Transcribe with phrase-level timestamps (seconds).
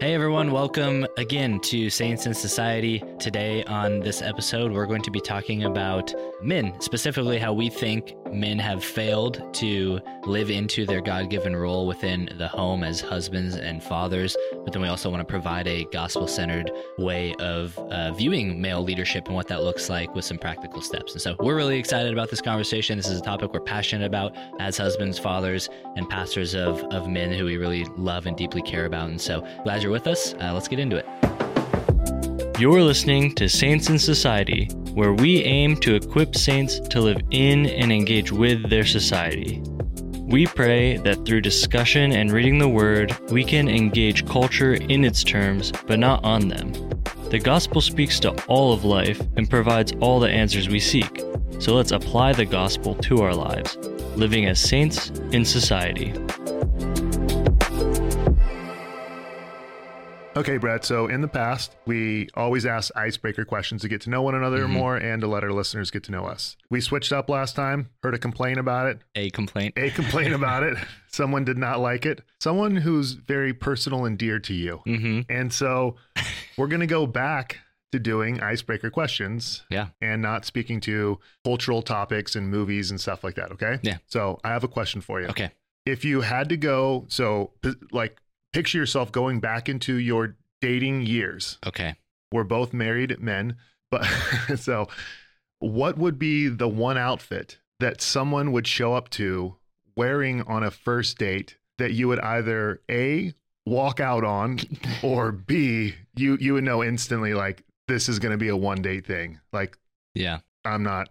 [0.00, 3.02] Hey everyone, welcome again to Saints in Society.
[3.18, 8.14] Today on this episode, we're going to be talking about men, specifically how we think
[8.32, 13.56] men have failed to live into their God given role within the home as husbands
[13.56, 14.38] and fathers.
[14.70, 18.80] But then we also want to provide a gospel centered way of uh, viewing male
[18.80, 21.12] leadership and what that looks like with some practical steps.
[21.12, 22.96] And so we're really excited about this conversation.
[22.96, 27.32] This is a topic we're passionate about as husbands, fathers, and pastors of, of men
[27.32, 29.10] who we really love and deeply care about.
[29.10, 30.34] And so glad you're with us.
[30.34, 32.60] Uh, let's get into it.
[32.60, 37.66] You're listening to Saints in Society, where we aim to equip saints to live in
[37.66, 39.64] and engage with their society.
[40.30, 45.24] We pray that through discussion and reading the Word, we can engage culture in its
[45.24, 46.72] terms, but not on them.
[47.30, 51.20] The gospel speaks to all of life and provides all the answers we seek.
[51.58, 53.76] So let's apply the gospel to our lives,
[54.14, 56.14] living as saints in society.
[60.40, 60.84] Okay, Brad.
[60.84, 64.64] So in the past, we always ask icebreaker questions to get to know one another
[64.66, 64.70] Mhm.
[64.70, 66.56] more and to let our listeners get to know us.
[66.70, 69.74] We switched up last time, heard a complaint about it, A complaint.
[69.76, 70.78] a complaint about it.
[71.08, 72.22] Someone did not like it.
[72.40, 74.80] Someone who's very personal and dear to you.
[74.86, 75.20] Mm-hmm.
[75.30, 75.96] And so
[76.56, 77.58] we're going to go back
[77.92, 79.88] to doing icebreaker questions Yeah.
[80.00, 83.52] and not speaking to cultural topics and movies and stuff like that.
[83.52, 83.78] Okay.
[83.82, 83.98] Yeah.
[84.06, 85.26] So I have a question for you.
[85.28, 85.50] Okay.
[85.84, 87.52] If you had to go, so
[87.90, 88.16] like
[88.52, 91.58] picture yourself going back into your dating years.
[91.66, 91.96] Okay.
[92.32, 93.56] We're both married men,
[93.90, 94.04] but
[94.56, 94.88] so
[95.58, 99.56] what would be the one outfit that someone would show up to
[99.96, 103.34] wearing on a first date that you would either A
[103.66, 104.58] walk out on
[105.02, 108.80] or B you you would know instantly like this is going to be a one
[108.82, 109.40] date thing.
[109.52, 109.76] Like
[110.14, 110.38] Yeah.
[110.64, 111.08] I'm not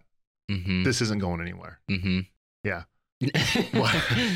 [0.49, 0.81] Mm-hmm.
[0.83, 1.79] this isn't going anywhere.
[1.91, 2.21] Mm-hmm.
[2.63, 2.83] Yeah.
[3.79, 3.93] What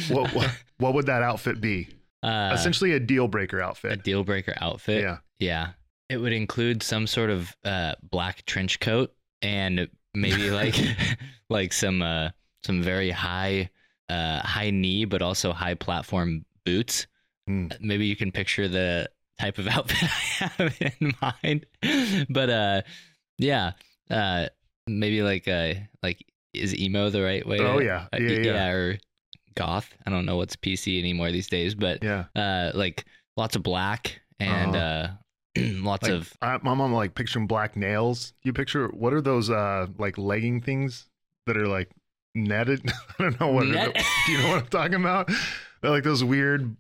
[0.10, 1.88] what what, what would that outfit be?
[2.24, 3.92] Uh, Essentially a deal breaker outfit.
[3.92, 5.02] a deal breaker outfit.
[5.02, 5.18] Yeah.
[5.40, 5.70] Yeah.
[6.10, 10.76] It would include some sort of uh, black trench coat and maybe like
[11.50, 12.30] like some uh,
[12.64, 13.70] some very high
[14.10, 17.08] uh, high knee but also high platform boots.
[17.48, 17.68] Hmm.
[17.82, 21.66] Maybe you can picture the type of outfit I have in mind.
[22.30, 22.82] But uh
[23.38, 23.72] yeah,
[24.10, 24.48] uh
[24.88, 26.24] maybe like uh like
[26.54, 27.60] is emo the right way?
[27.60, 28.08] Oh yeah.
[28.14, 28.70] uh, Yeah, yeah.
[28.70, 28.98] or
[29.56, 29.94] goth.
[30.06, 32.26] I don't know what's PC anymore these days, but Yeah.
[32.36, 33.06] uh like
[33.38, 34.80] lots of black and uh
[35.58, 35.64] Uh-huh.
[35.84, 38.34] lots Like, of I, my mom like picturing black nails.
[38.44, 41.06] You picture what are those uh like legging things
[41.46, 41.90] that are like
[42.36, 42.82] netted?
[43.20, 43.68] I don't know what.
[43.68, 45.30] Net- the- do you know what I'm talking about?
[45.82, 46.76] They're like those weird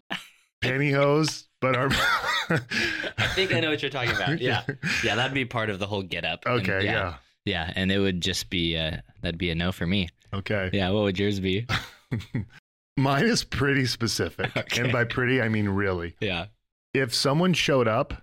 [0.63, 1.89] pantyhose, but are.
[2.49, 4.39] I think I know what you're talking about.
[4.41, 4.63] Yeah.
[5.03, 6.45] Yeah, that'd be part of the whole get up.
[6.45, 6.85] and Okay.
[6.85, 7.13] yeah, Yeah.
[7.45, 10.09] Yeah, and it would just be uh that'd be a no for me.
[10.33, 10.69] Okay.
[10.73, 11.67] Yeah, what would yours be?
[12.97, 14.81] Mine is pretty specific, Okay.
[14.83, 16.15] and by pretty I mean really.
[16.19, 16.47] Yeah.
[16.93, 18.13] If someone showed up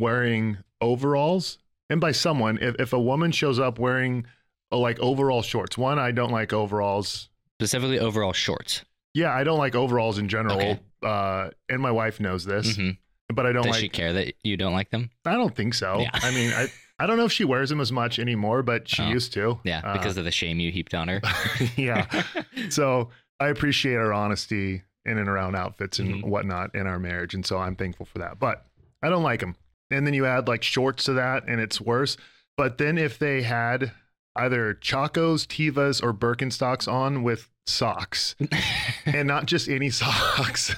[0.00, 4.26] wearing overalls, and by someone, if if a woman shows up wearing
[4.72, 7.28] uh, like overall shorts, one I don't like overalls.
[7.60, 8.84] Specifically overall shorts.
[9.14, 10.56] Yeah, I don't like overalls in general.
[10.56, 10.80] Okay.
[11.02, 12.90] Uh, and my wife knows this, hmm
[13.34, 13.80] but I don't Does like.
[13.80, 15.10] she care that you don't like them?
[15.24, 15.98] I don't think so.
[15.98, 16.10] Yeah.
[16.14, 19.02] I mean, I I don't know if she wears them as much anymore, but she
[19.02, 19.08] Oh.
[19.08, 19.58] used to.
[19.64, 21.20] Yeah, Uh, because of the shame you heaped on her.
[21.76, 22.06] yeah.
[22.70, 23.10] So
[23.40, 26.24] I appreciate our honesty in and around outfits and Mhm.
[26.24, 28.38] whatnot in our marriage, and so I'm thankful for that.
[28.38, 28.64] But
[29.02, 29.56] I don't like them.
[29.90, 32.16] And then you add like shorts to that, and it's worse.
[32.56, 33.92] But then if they had
[34.34, 38.34] either Chacos, Tevas, or Birkenstocks on with socks,
[39.06, 40.74] and not just any socks.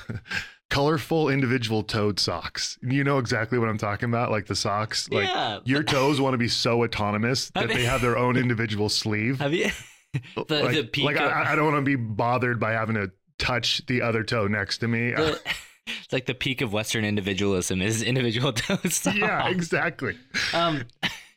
[0.71, 2.79] Colorful individual toed socks.
[2.83, 5.09] You know exactly what I'm talking about, like the socks.
[5.11, 5.61] Like yeah.
[5.65, 9.39] your toes want to be so autonomous I that they have their own individual sleeve.
[9.41, 9.71] Have you
[10.49, 12.95] the, like, the peak like of, I, I don't want to be bothered by having
[12.97, 15.11] to touch the other toe next to me.
[15.13, 15.41] the-
[15.87, 19.17] it's like the peak of Western individualism is individual toe socks.
[19.17, 20.17] yeah, exactly.
[20.53, 20.85] Um,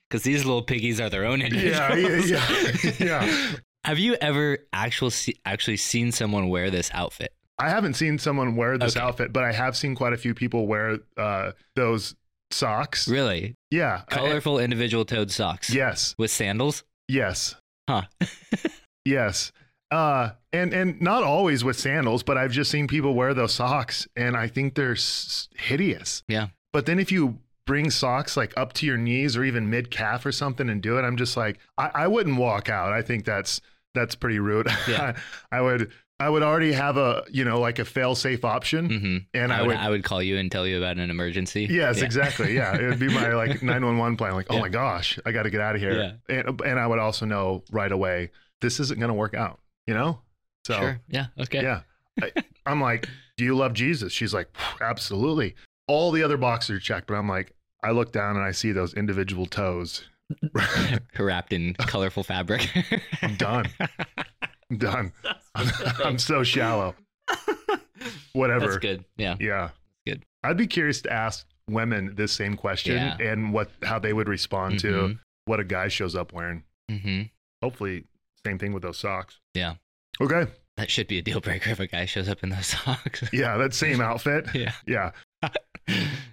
[0.10, 2.30] because these little piggies are their own individuals.
[2.30, 3.52] yeah, yeah, yeah.
[3.86, 7.34] Have you ever actually see, actually seen someone wear this outfit?
[7.58, 9.06] I haven't seen someone wear this Okay.
[9.06, 12.16] outfit, but I have seen quite a few people wear uh, those
[12.52, 13.08] socks.
[13.08, 14.02] Really, Yeah.
[14.10, 15.70] I- colorful individual toed socks.
[15.74, 16.14] yes.
[16.18, 16.84] with sandals.
[17.08, 17.56] Yes.
[17.92, 18.02] Huh.
[19.06, 19.52] Yes.
[19.90, 24.08] Uh, and and not always with sandals, but I've just seen people wear those socks,
[24.16, 26.24] and I think they're s- hideous.
[26.28, 26.48] Yeah.
[26.72, 30.26] But then if you bring socks like up to your knees or even mid calf
[30.26, 32.94] or something and do it, I'm just like, I, I wouldn't walk out.
[32.94, 33.60] I think that's
[33.94, 34.68] that's pretty rude.
[34.88, 35.18] Yeah.
[35.52, 35.92] I would
[36.22, 39.58] I would already have a you know like a fail safe option, hmm and I,
[39.58, 39.78] I, would, would.
[39.78, 41.68] I would call you and tell you about an emergency.
[41.70, 42.06] Yes, Yeah.
[42.06, 42.54] exactly.
[42.56, 44.34] Yeah, it would be my like 911 plan.
[44.34, 44.62] Like, oh Yeah.
[44.62, 46.20] my gosh, I got to get out of here.
[46.30, 48.32] And, and I would also know right away
[48.62, 49.60] this isn't going to work out.
[49.88, 50.22] You know,
[50.66, 51.02] so Sure.
[51.10, 51.28] Yeah.
[51.40, 51.64] Okay.
[51.64, 51.82] yeah,
[52.22, 52.32] I,
[52.68, 54.14] I'm like, do you love Jesus?
[54.14, 54.48] She's like,
[54.80, 55.56] absolutely.
[55.88, 57.52] all the other boxes are checked, but I'm like,
[57.84, 60.04] I look down and I see those individual toes.
[61.20, 62.70] Wrapped in colorful fabric.
[63.22, 63.66] I'm done.
[64.70, 65.12] I'm done.
[66.04, 66.96] I'm so shallow.
[68.34, 68.66] Whatever.
[68.68, 69.06] That's good.
[69.18, 69.36] Yeah.
[69.40, 69.70] Yeah.
[70.06, 70.24] Good.
[70.44, 73.18] I'd be curious to ask women this same question Yeah.
[73.20, 75.20] and what how they would respond to Mhm.
[75.46, 76.64] what a guy shows up wearing.
[76.90, 77.24] hmm
[77.62, 78.06] Hopefully,
[78.46, 79.40] same thing with those socks.
[79.54, 79.76] Yeah.
[80.20, 80.48] Okay.
[80.78, 83.24] That should be a deal breaker if a guy shows up in those socks.
[83.32, 84.48] Yeah, that same outfit.
[84.56, 84.74] yeah.
[84.88, 85.12] Yeah.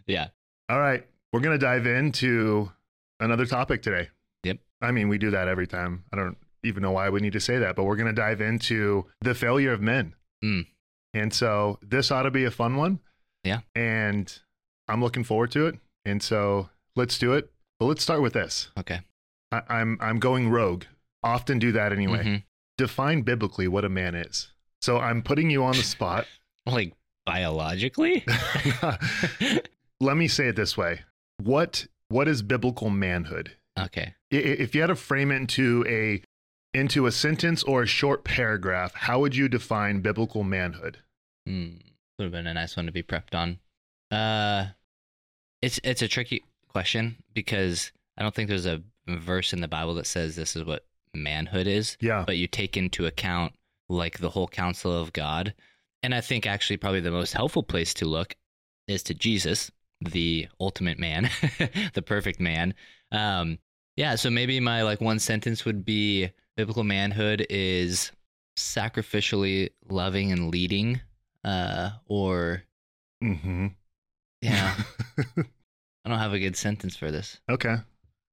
[0.06, 0.28] yeah.
[0.70, 1.06] All right.
[1.32, 2.72] We're going to dive into
[3.20, 4.08] another topic today.
[4.44, 4.58] Yep.
[4.80, 6.04] I mean, we do that every time.
[6.12, 8.40] I don't even know why we need to say that, but we're going to dive
[8.40, 10.14] into the failure of men.
[10.44, 10.66] Mm.
[11.14, 13.00] And so this ought to be a fun one.
[13.44, 13.60] Yeah.
[13.74, 14.36] And
[14.88, 15.78] I'm looking forward to it.
[16.04, 17.50] And so let's do it.
[17.78, 18.70] But let's start with this.
[18.78, 19.00] Okay.
[19.52, 20.84] I, I'm I'm going rogue.
[21.22, 22.24] Often do that anyway.
[22.24, 22.42] Mhm.
[22.76, 24.52] Define biblically what a man is.
[24.80, 26.26] So I'm putting you on the spot.
[26.66, 26.92] Like
[27.24, 28.26] biologically?
[30.00, 31.00] Let me say it this way.
[31.42, 33.52] What what is biblical manhood?
[33.78, 34.14] okay.
[34.30, 36.22] If you had to frame it into a
[36.74, 40.98] into a sentence or a short paragraph, how would you define biblical manhood?
[41.46, 41.76] Hmm.
[42.18, 43.58] Would have been a nice one to be prepped on.
[44.10, 44.68] Uh,
[45.62, 49.94] it's it's a tricky question because I don't think there's a verse in the Bible
[49.94, 50.84] that says this is what
[51.14, 52.24] manhood is, Yeah.
[52.26, 53.54] but you take into account
[53.88, 55.54] like the whole counsel of God.
[56.02, 58.36] And I think actually probably the most helpful place to look
[58.86, 59.70] is to Jesus,
[60.00, 61.30] the ultimate man,
[61.94, 62.74] the perfect man.
[63.10, 63.58] Um,
[63.96, 68.10] yeah, so maybe my like one sentence would be biblical manhood is
[68.58, 71.00] sacrificially loving and leading
[71.44, 72.62] uh or
[73.22, 73.68] Mm-hmm.
[74.42, 74.74] yeah
[75.38, 77.76] i don't have a good sentence for this okay.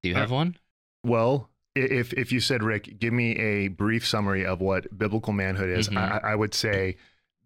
[0.03, 0.57] do you Uh, have one
[1.03, 5.69] Well, if if you said Rick, give me a brief summary of what biblical manhood
[5.69, 5.97] is, Mhm.
[5.97, 6.97] I, I would say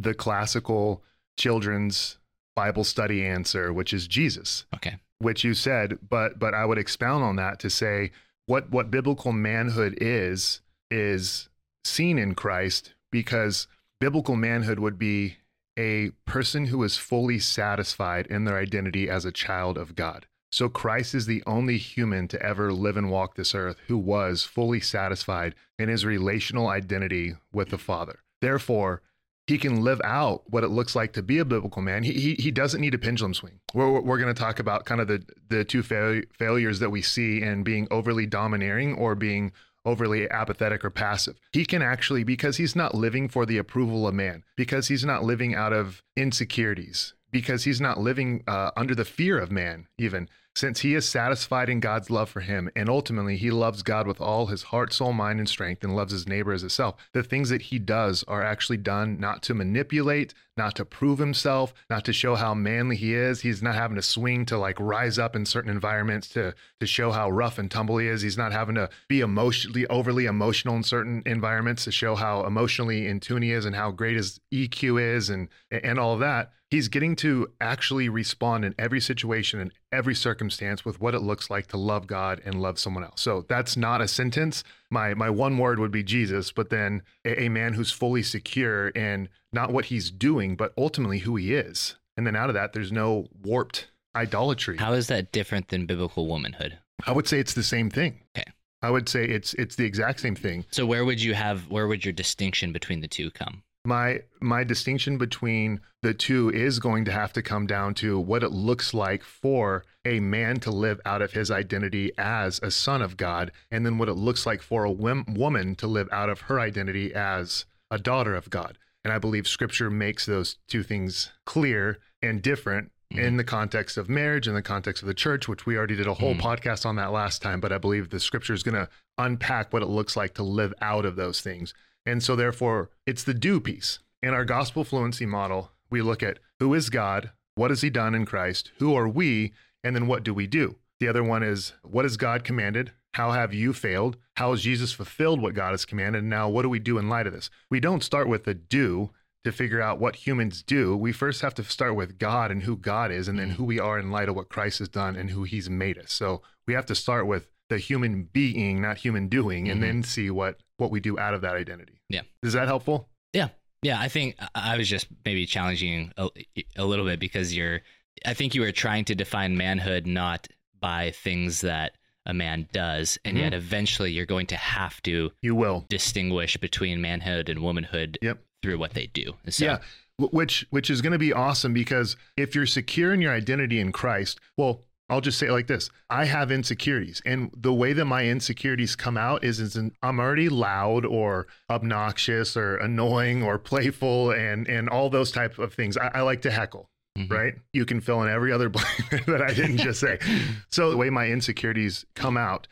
[0.02, 1.04] the classical
[1.38, 2.18] children's
[2.56, 7.24] Bible study answer, which is Jesus, okay which you said, but but I would expound
[7.26, 8.12] on that to say
[8.46, 11.50] what what biblical manhood is is
[11.84, 13.68] seen in Christ because
[14.00, 15.38] biblical manhood would be
[15.78, 20.28] a person who is fully satisfied in their identity as a child of God.
[20.52, 24.44] So Christ is the only human to ever live and walk this earth who was
[24.44, 28.20] fully satisfied in his relational identity with the Father.
[28.42, 29.02] Therefore,
[29.46, 32.04] he can live out what it looks like to be a biblical man.
[32.04, 33.60] He he, he doesn't need a pendulum swing.
[33.74, 37.02] We're we're going to talk about kind of the the two fail, failures that we
[37.02, 39.52] see in being overly domineering or being
[39.86, 41.40] overly apathetic or passive.
[41.54, 45.24] He can actually because he's not living for the approval of man, because he's not
[45.24, 50.30] living out of insecurities, because he's not living uh, under the fear of man even
[50.60, 54.20] since he is satisfied in God's love for him, and ultimately he loves God with
[54.20, 56.96] all his heart, soul, mind, and strength, and loves his neighbor as himself.
[57.14, 61.74] The things that he does are actually done not to manipulate, not to prove himself,
[61.90, 63.40] not to show how manly he is.
[63.40, 67.12] He's not having to swing to like rise up in certain environments to to show
[67.12, 68.22] how rough and tumble he is.
[68.22, 73.08] He's not having to be emotionally overly emotional in certain environments to show how emotionally
[73.08, 76.52] in tune he is and how great his EQ is and and all of that
[76.70, 81.50] he's getting to actually respond in every situation and every circumstance with what it looks
[81.50, 83.22] like to love God and love someone else.
[83.22, 84.64] So that's not a sentence.
[84.90, 88.90] My my one word would be Jesus, but then a, a man who's fully secure
[88.90, 91.96] in not what he's doing, but ultimately who he is.
[92.18, 94.78] And then out of that, there's no warped idolatry.
[94.78, 98.20] how is that different than biblical womanhood I would say it's the same thing.
[98.36, 98.52] Okay.
[98.82, 100.66] I would say it's it's the exact same thing.
[100.72, 104.64] so where would you have where would your distinction between the two come my my
[104.64, 108.94] distinction between the two is going to have to come down to what it looks
[108.94, 113.52] like for a man to live out of his identity as a son of God
[113.72, 116.60] and then what it looks like for a wom- woman to live out of her
[116.60, 118.78] identity as a daughter of God.
[119.06, 124.08] And i believe scripture makes those two things clear and different in the context of
[124.08, 126.42] marriage in the context of the church which we already did a whole Mhm.
[126.42, 129.82] podcast on that last time but i believe the scripture is going to unpack what
[129.82, 131.74] it looks like to live out of those things
[132.10, 134.00] and so, therefore, it's the do piece.
[134.22, 138.14] In our gospel fluency model, we look at who is God, what has He done
[138.16, 140.76] in Christ, who are we, and then what do we do?
[141.00, 142.92] The other one is what has God commanded?
[143.14, 144.18] How have you failed?
[144.36, 146.20] How has Jesus fulfilled what God has commanded?
[146.20, 147.50] And now, what do we do in light of this?
[147.70, 149.12] We don't start with the do
[149.46, 150.98] to figure out what humans do.
[150.98, 153.80] We first have to start with God and who God is, and then who we
[153.80, 156.12] are in light of what Christ has done and who He's made us.
[156.12, 159.84] So we have to start with the human being, not human doing, and Mhm.
[159.86, 162.02] then see what what we do out of that identity.
[162.10, 162.22] Yeah.
[162.44, 163.08] Is that helpful?
[163.34, 163.50] Yeah,
[163.84, 164.00] yeah.
[164.00, 166.30] I think I was just maybe challenging a,
[166.78, 167.82] a little bit because you're.
[168.26, 170.48] I think you were trying to define manhood not
[170.82, 171.94] by things that
[172.26, 173.42] a man does, and Mhm.
[173.42, 175.86] yet eventually you're going to have to You will.
[175.90, 178.44] distinguish between manhood and womanhood Yep.
[178.62, 179.36] through what they do.
[179.50, 179.78] So, yeah.
[180.18, 183.94] Which which is going to be awesome because if you're secure in your identity in
[183.94, 188.06] Christ, well, I'll just say it like this: I have insecurities, and the way that
[188.06, 194.32] my insecurities come out is, is I'm already loud or obnoxious or annoying or playful
[194.32, 195.98] and and all those type of things.
[195.98, 196.90] I, I like to heckle.
[197.18, 197.32] Mhm.
[197.32, 197.56] Right?
[197.74, 200.20] You can fill in every other blank that I didn't just say.
[200.70, 202.68] So the way my insecurities come out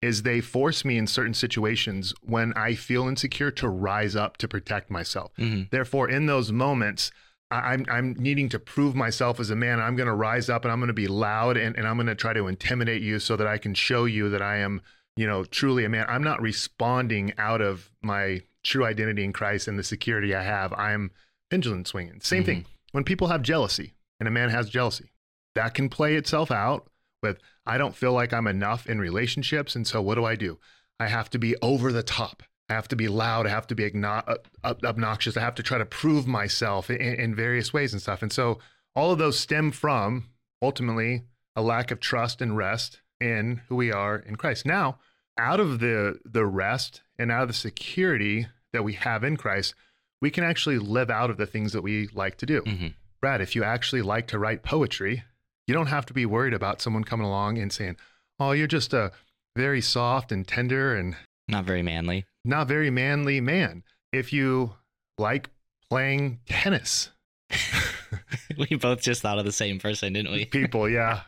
[0.00, 4.48] is they force me in certain situations when I feel insecure to rise up to
[4.48, 5.32] protect myself.
[5.38, 5.70] Mhm.
[5.70, 7.12] Therefore, in those moments,
[7.52, 9.80] I'm I'm needing to prove myself as a man.
[9.80, 12.06] I'm going to rise up and I'm going to be loud and, and I'm going
[12.06, 14.82] to try to intimidate you so that I can show you that I am,
[15.16, 16.06] you know, truly a man.
[16.08, 20.72] I'm not responding out of my true identity in Christ and the security I have.
[20.74, 21.10] I'm
[21.50, 22.20] pendulum swinging.
[22.20, 22.68] Same thing mm-hmm.
[22.92, 25.12] when people have jealousy and a man has jealousy,
[25.54, 26.88] that can play itself out
[27.22, 29.76] with I don't feel like I'm enough in relationships.
[29.76, 30.58] And so what do I do?
[30.98, 32.42] I have to be over the top.
[32.72, 33.46] I have to be loud.
[33.46, 35.36] I have to be igno- uh, ob- obnoxious.
[35.36, 38.22] I have to try to prove myself in, in various ways and stuff.
[38.22, 38.58] And so
[38.96, 40.28] all of those stem from
[40.62, 41.24] ultimately
[41.54, 44.64] a lack of trust and rest in who we are in Christ.
[44.66, 44.98] Now,
[45.38, 49.74] out of the the rest and out of the security that we have in Christ,
[50.20, 52.62] we can actually live out of the things that we like to do.
[52.62, 52.94] Mhm.
[53.20, 55.24] Brad, if you actually like to write poetry,
[55.66, 57.96] you don't have to be worried about someone coming along and saying,
[58.40, 59.12] "Oh, you're just a
[59.56, 61.16] very soft and tender and
[61.48, 62.24] Not very manly.
[62.44, 63.82] not very manly man."
[64.12, 64.74] If you
[65.18, 65.48] like
[65.88, 67.10] playing tennis,
[68.58, 70.44] we both just thought of the same person, didn't we?
[70.46, 71.20] people, yeah,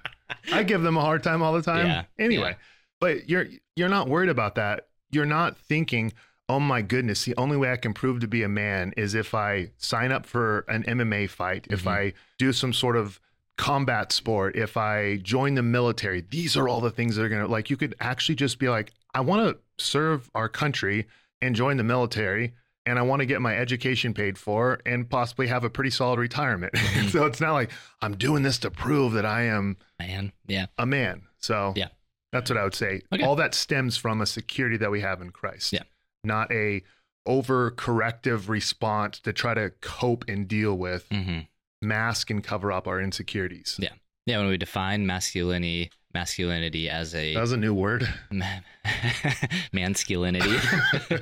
[0.53, 1.87] I give them a hard time all the time.
[1.87, 2.57] Yeah, Anyway, yeah.
[3.01, 4.89] but you're you're not worried about that.
[5.11, 6.13] You're not thinking,
[6.49, 9.35] "Oh my goodness, the only way I can prove to be a man is if
[9.35, 11.91] I sign up for an MMA fight, if Mhm.
[11.91, 13.21] I do some sort of
[13.57, 17.43] combat sport, if I join the military." These are all the things that are going
[17.45, 21.07] to like you could actually just be like, "I want to serve our country
[21.41, 22.55] and join the military."
[22.87, 26.19] And I want to get my education paid for and possibly have a pretty solid
[26.19, 26.75] retirement.
[26.75, 27.11] Mhm.
[27.11, 27.71] so it's not like
[28.03, 30.67] I'm doing this to prove that I am Man, yeah.
[30.77, 31.23] a man.
[31.39, 31.89] So Yeah.
[32.31, 33.01] that's what I would say.
[33.11, 33.25] Okay.
[33.25, 35.73] All that stems from a security that we have in Christ.
[35.73, 35.85] Yeah.
[36.25, 36.83] Not a
[37.25, 41.41] over corrective response to try to cope and deal with, hmm
[41.81, 43.77] mask and cover up our insecurities.
[43.79, 43.91] Yeah.
[44.27, 48.09] Yeah, when we define masculinity, masculinity as a That was a new word.
[48.31, 48.61] ma-
[49.73, 50.57] masculinity,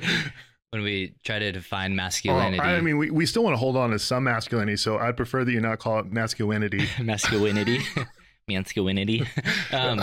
[0.69, 3.75] when we try to define Oh, masculinity, I mean, we, we still want to hold
[3.75, 6.87] on to some masculinity, so I'd prefer that you not call it masculinity.
[7.01, 7.79] masculinity,
[8.47, 9.25] masculinity,
[9.71, 10.01] um,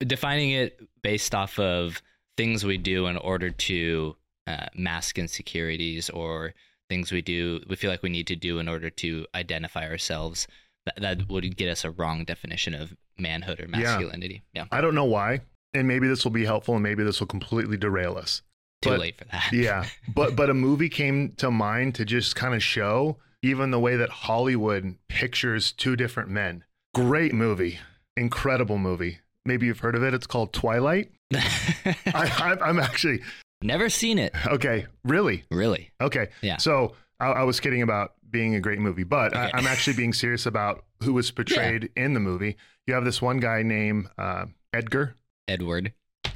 [0.00, 2.02] defining it based off of
[2.36, 4.16] things we do in order to
[4.46, 6.54] uh, mask insecurities or
[6.88, 10.46] things we do we feel like we need to do in order to identify ourselves.
[10.86, 13.78] That, that would get us a wrong definition of manhood or Yeah.
[13.78, 14.42] masculinity.
[14.54, 15.40] Yeah, I don't know why,
[15.74, 18.42] and maybe this will be helpful, and maybe this will completely derail us.
[18.82, 19.52] too But- late for that.
[19.52, 23.80] Yeah, but but a movie came to mind to just kind of show even the
[23.80, 26.62] way that Hollywood pictures two different men.
[26.94, 27.78] Great movie,
[28.16, 29.18] incredible movie.
[29.44, 30.12] Maybe you've heard of it.
[30.14, 31.10] It's called Twilight.
[31.34, 33.20] I, I, I'm actually
[33.62, 34.34] Never seen it.
[34.46, 34.86] okay.
[35.04, 35.44] Really?
[35.50, 35.90] Really?
[36.00, 36.28] Okay.
[36.42, 36.58] Yeah.
[36.58, 39.50] So I, I was kidding about being a great movie, but Okay.
[39.52, 42.56] I, I'm actually being serious about who was portrayed in the movie.
[42.86, 45.16] You have this one guy named uh, Edgar.
[45.48, 45.92] Edward.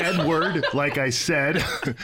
[0.00, 1.62] Edward, like I said.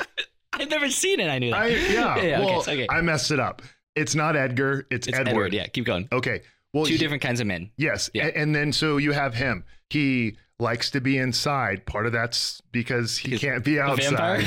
[0.52, 1.28] I've never seen it.
[1.28, 1.62] I knew that.
[1.62, 2.16] I, yeah.
[2.22, 2.40] yeah.
[2.40, 2.72] well, okay.
[2.84, 2.86] okay.
[2.90, 3.62] I messed it up.
[3.94, 4.86] It's not Edgar.
[4.90, 5.30] It's, it's Edward.
[5.30, 5.52] Edward.
[5.54, 5.66] Yeah.
[5.68, 6.08] Keep going.
[6.12, 6.42] Okay.
[6.72, 7.70] Well, Two he- different kinds of men.
[7.76, 8.10] Yes.
[8.14, 8.26] Yeah.
[8.34, 9.64] And then so you have him.
[9.90, 11.86] He likes to be inside.
[11.86, 14.46] Part of that's because he can't be outside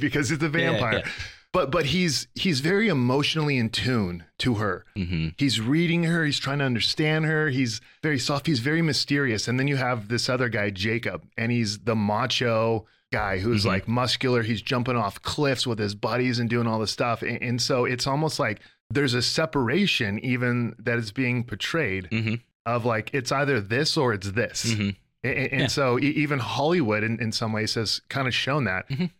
[0.00, 1.02] because he's a Yeah, vampire.
[1.04, 1.10] yeah.
[1.52, 4.84] But but he's he's very emotionally in tune to her.
[4.96, 7.48] hmm He's reading her, he's trying to understand her.
[7.48, 9.48] He's very soft, he's very mysterious.
[9.48, 13.68] And then you have this other guy, Jacob, and he's the macho guy who's Mhm.
[13.68, 14.42] like muscular.
[14.44, 17.22] He's jumping off cliffs with his buddies and doing all this stuff.
[17.22, 22.34] And, and so it's almost like there's a separation even that is being portrayed hmm
[22.66, 24.74] of like it's either this or it's this.
[24.74, 24.90] hmm
[25.24, 25.66] And, and Yeah.
[25.66, 28.88] so even Hollywood in, in some ways has kind of shown that.
[28.88, 29.10] Mhm.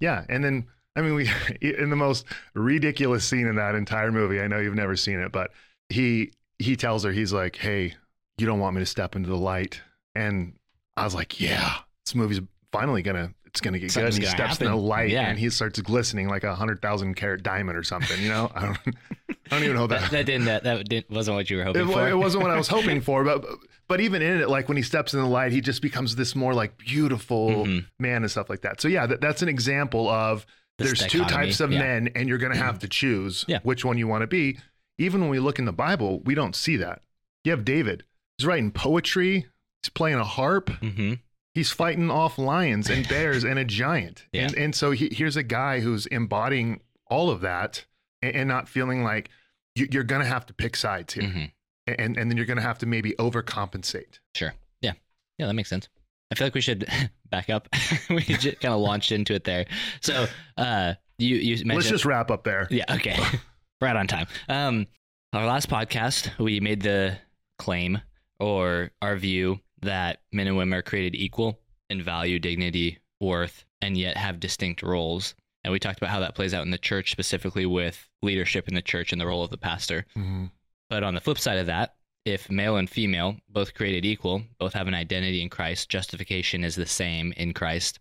[0.00, 0.24] Yeah.
[0.28, 0.66] And then,
[0.96, 2.24] I mean, we, in the most
[2.54, 5.50] ridiculous scene in that entire movie, I know you've never seen it, but
[5.88, 7.94] he, he tells her, he's like, Hey,
[8.38, 9.80] you don't want me to step into the light.
[10.14, 10.54] And
[10.96, 11.74] I was like, yeah,
[12.04, 12.40] this movie's
[12.72, 14.24] finally gonna, it's gonna get Something's good.
[14.24, 15.28] And he steps in the light Yeah.
[15.28, 18.50] and he starts glistening like a hundred thousand carat diamond or something, you know?
[18.54, 20.46] I don't, I don't even know That, that didn't.
[20.46, 22.08] That, that didn't, wasn't what you were hoping it, for.
[22.08, 23.44] it wasn't what I was hoping for, but
[23.88, 26.34] but even in it, like when he steps in the light, he just becomes this
[26.34, 27.86] more like beautiful Mhm.
[28.00, 28.80] man and stuff like that.
[28.80, 30.44] So yeah, that, that's an example of
[30.78, 31.80] There's two types of yeah.
[31.80, 32.04] Mm-hmm.
[32.04, 33.60] men, and you're going to have to choose Yeah.
[33.62, 34.58] which one you want to be.
[34.98, 37.02] Even when we look in the Bible, we don't see that.
[37.44, 38.04] You have David.
[38.38, 39.46] He's writing poetry.
[39.82, 40.68] He's playing a harp.
[40.80, 41.14] hmm
[41.54, 44.26] He's fighting off lions and bears and a giant.
[44.32, 44.42] Yeah.
[44.48, 47.86] And and so he, here's a guy who's embodying all of that
[48.20, 49.30] and, and not feeling like
[49.74, 51.22] you, you're going to have to pick sides here.
[51.24, 51.52] Mhm.
[51.86, 54.18] And, and then you're going to have to maybe overcompensate.
[54.34, 54.52] Sure.
[54.82, 54.92] Yeah.
[55.38, 55.88] Yeah, that makes sense.
[56.30, 56.86] I feel like we should
[57.30, 57.68] back up.
[58.10, 59.66] we just kind of launched into it there.
[60.00, 62.66] So, uh, you you mentioned Let's just wrap up there.
[62.70, 63.16] Yeah, okay.
[63.80, 64.26] right on time.
[64.48, 64.86] Um,
[65.32, 67.18] our last podcast, we made the
[67.58, 68.00] claim
[68.38, 71.58] or our view that men and women are created equal
[71.90, 75.34] in value, dignity, worth, and yet have distinct roles.
[75.64, 78.74] And we talked about how that plays out in the church, specifically with leadership in
[78.74, 80.06] the church and the role of the pastor.
[80.16, 80.50] Mhm.
[80.88, 84.72] But on the flip side of that, if male and female, both created equal, both
[84.74, 88.00] have an identity in Christ, justification is the same in Christ,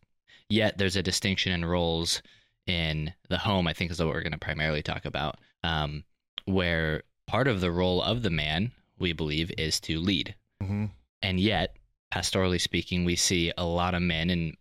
[0.49, 2.21] yet there's a distinction in roles
[2.65, 6.03] in the home, I think is what we're going to primarily talk about, um,
[6.45, 10.33] where part of the role of the man, we believe, is to lead.
[10.61, 10.89] Mhm.
[11.21, 11.75] And yet,
[12.11, 14.57] pastorally speaking, we see a lot of men and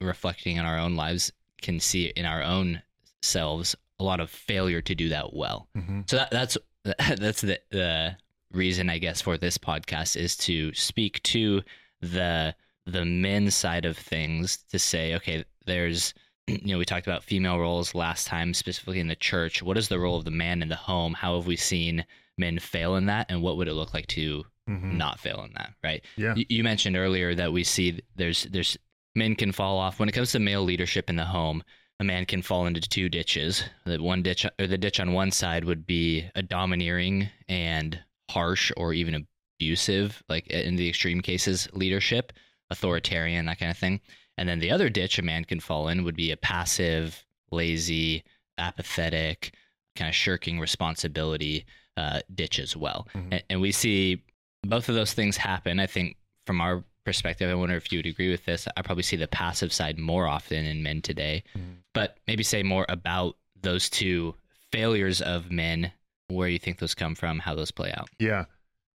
[0.00, 2.82] reflecting on our own lives can see in our own
[3.20, 5.68] selves a lot of failure to do that well.
[5.76, 6.08] Mhm.
[6.08, 6.56] So that, that's
[7.18, 8.16] that's the the
[8.54, 11.62] reason I guess for this podcast is to speak to
[12.00, 12.54] the
[12.86, 16.14] the men's side of things to say, okay, there's
[16.46, 19.62] you know, we talked about female roles last time, specifically in the church.
[19.62, 21.14] What is the role of the man in the home?
[21.14, 22.04] How have we seen
[22.38, 24.94] men fail in that, and what would it look like to Mhm.
[24.96, 25.74] not fail in that?
[25.84, 26.04] Right?
[26.16, 26.34] Yeah.
[26.36, 28.76] You, you mentioned earlier that we see there's there's
[29.14, 31.62] men can fall off when it comes to male leadership in the home.
[32.00, 33.62] A man can fall into two ditches.
[33.84, 38.00] The one ditch or the ditch on one side would be a domineering and
[38.32, 39.26] harsh or even
[39.60, 42.32] abusive, like in the extreme cases, leadership,
[42.70, 44.00] authoritarian, that kind of thing.
[44.38, 48.24] And then the other ditch a man can fall in would be a passive, lazy,
[48.58, 49.54] apathetic,
[49.96, 51.64] kind of shirking responsibility
[51.98, 53.06] uh, ditch as well.
[53.14, 53.28] Mhm.
[53.32, 54.22] And, and we see
[54.62, 55.78] both of those things happen.
[55.78, 58.66] I think from our perspective, I wonder if you would agree with this.
[58.76, 61.76] I probably see the passive side more often in men today, Mhm.
[61.92, 64.34] but maybe say more about those two
[64.70, 65.92] failures of men,
[66.34, 68.08] where you think those come from, how those play out.
[68.18, 68.46] Yeah.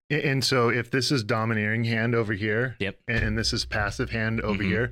[0.10, 3.00] And so if this is domineering hand over here, Yep.
[3.08, 4.68] and this is passive hand over Mhm.
[4.68, 4.92] here,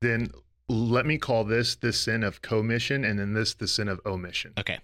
[0.00, 0.28] then
[0.68, 4.52] let me call this the sin of commission and then this the sin of omission.
[4.58, 4.80] Okay.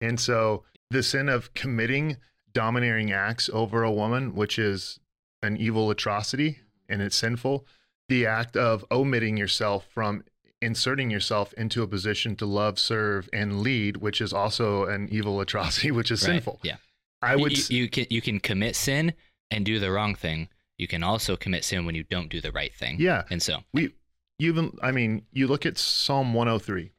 [0.00, 2.16] And so the sin of committing
[2.52, 4.98] domineering acts over a woman, which is
[5.42, 7.66] an evil atrocity and it's sinful,
[8.08, 10.24] the act of omitting yourself from
[10.62, 15.40] inserting yourself into a position to love, serve, and lead, which is also an evil
[15.40, 16.34] atrocity, which is Right.
[16.34, 16.60] sinful.
[16.62, 16.76] Yeah.
[17.20, 19.12] I would you, s- you can you can commit sin
[19.50, 20.48] and do the wrong thing.
[20.78, 22.96] You can also commit sin when you don't do the right thing.
[22.98, 23.22] yeah.
[23.30, 23.90] And so, we
[24.38, 26.90] even i mean you look at psalm 103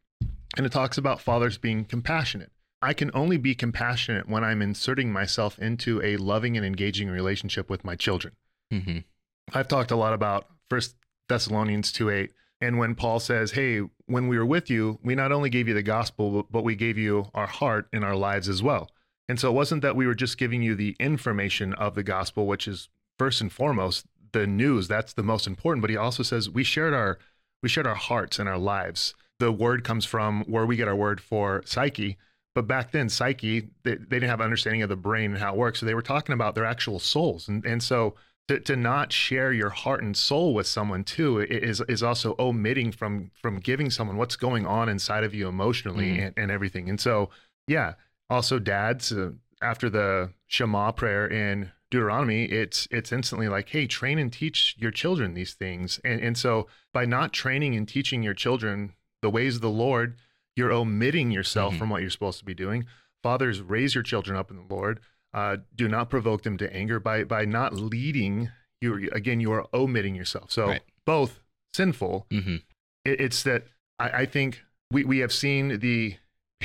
[0.55, 5.11] and it talks about fathers being compassionate i can only be compassionate when i'm inserting
[5.11, 8.35] myself into a loving and engaging relationship with my children
[8.71, 8.99] hmm
[9.53, 10.95] i've talked a lot about first
[11.27, 12.31] thessalonians 2 8
[12.63, 15.73] and when paul says hey when we were with you we not only gave you
[15.73, 18.89] the gospel but- we gave you our heart and our lives as well.
[19.29, 22.45] And so it wasn't that we were just giving you the information of the gospel
[22.45, 24.87] which is first and foremost the news.
[24.87, 25.81] That's the most important.
[25.81, 27.17] But he also says we shared our
[27.61, 29.13] we shared our hearts and our lives.
[29.39, 32.17] The word comes from where we get our word for psyche.
[32.55, 35.57] But back then psyche they, they didn't have understanding of the brain and how it
[35.57, 35.79] works.
[35.79, 37.47] So they were talking about their actual souls.
[37.47, 38.15] And and so
[38.47, 42.91] to, to not share your heart and soul with someone too is is also omitting
[42.91, 46.27] from from giving someone what's going on inside of you emotionally Mhm.
[46.27, 47.29] and, and everything and so
[47.67, 47.93] yeah
[48.29, 54.19] also dads uh, after the shema prayer in deuteronomy it's it's instantly like hey train
[54.19, 58.33] and teach your children these things and and so by not training and teaching your
[58.33, 60.17] children the ways of the lord
[60.55, 61.77] you're omitting yourself Mhm.
[61.79, 62.85] from what you're supposed to be doing
[63.21, 64.99] fathers raise your children up in the lord
[65.33, 68.49] uh, do not provoke them to anger by by not leading
[68.81, 70.51] you again you are omitting yourself.
[70.51, 70.81] So Right.
[71.05, 71.39] both
[71.73, 72.27] sinful.
[72.31, 72.57] Hmm
[73.05, 73.63] it, it's that
[73.99, 76.15] I, I think we, we have seen the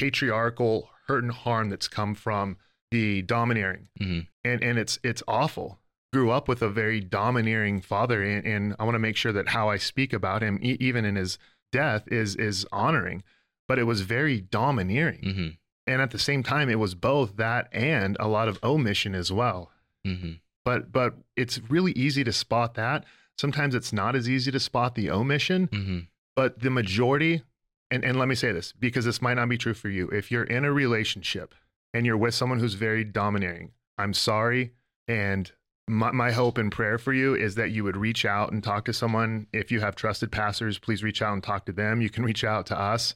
[0.08, 2.56] patriarchal hurt and harm that's come from
[2.90, 3.88] the domineering.
[3.98, 5.78] Hmm and and it's it's awful.
[6.12, 9.50] Grew up with a very domineering father and, and i want to make sure that
[9.50, 11.36] how i speak about him e- even in his
[11.72, 13.22] death is is honoring.
[13.66, 15.22] But it was very domineering.
[15.22, 15.48] Hmm
[15.88, 19.32] and at the same time it was both that and a lot of omission as
[19.32, 19.70] well.
[20.04, 20.32] Hmm
[20.64, 23.04] but but it's really easy to spot that.
[23.38, 25.98] Sometimes it's not as easy to spot the omission hmm
[26.36, 27.42] but the majority
[27.90, 30.08] and, and let me say this because this might not be true for you.
[30.08, 31.54] If you're in a relationship
[31.94, 34.72] and you're with someone who's very domineering i'm sorry
[35.08, 35.50] and
[35.88, 38.84] my, my hope and prayer for you is that you would reach out and talk
[38.84, 39.46] to someone.
[39.54, 42.02] If you have trusted pastors please reach out and talk to them.
[42.02, 43.14] You can reach out to us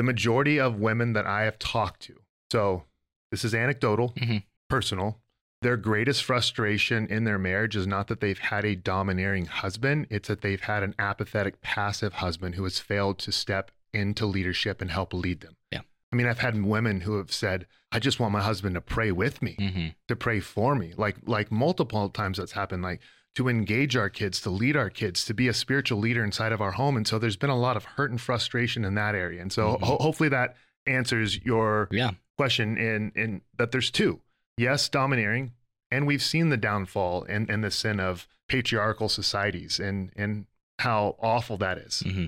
[0.00, 2.14] the majority of women that i have talked to
[2.50, 2.84] so
[3.30, 4.44] this is anecdotal Mhm.
[4.70, 5.20] personal
[5.62, 10.28] their greatest frustration in their marriage is not that they've had a domineering husband, it's
[10.28, 14.90] that they've had an apathetic, passive husband who has failed to step into leadership and
[14.90, 15.58] help lead them.
[15.70, 15.82] Yeah.
[16.10, 19.12] I mean, I've had women who have said, I just want my husband to pray
[19.12, 20.94] with me, hmm to pray for me.
[20.96, 23.02] Like, like multiple times that's happened, like
[23.36, 26.60] to engage our kids, to lead our kids, to be a spiritual leader inside of
[26.60, 26.96] our home.
[26.96, 29.40] And so there's been a lot of hurt and frustration in that area.
[29.40, 29.82] And so Mhm.
[29.82, 32.12] ho- hopefully that answers your Yeah.
[32.36, 34.20] question in in that there's two.
[34.56, 35.52] Yes, domineering,
[35.90, 40.46] and we've seen the downfall and, and the sin of patriarchal societies and and
[40.80, 42.00] how awful that is.
[42.00, 42.26] hmm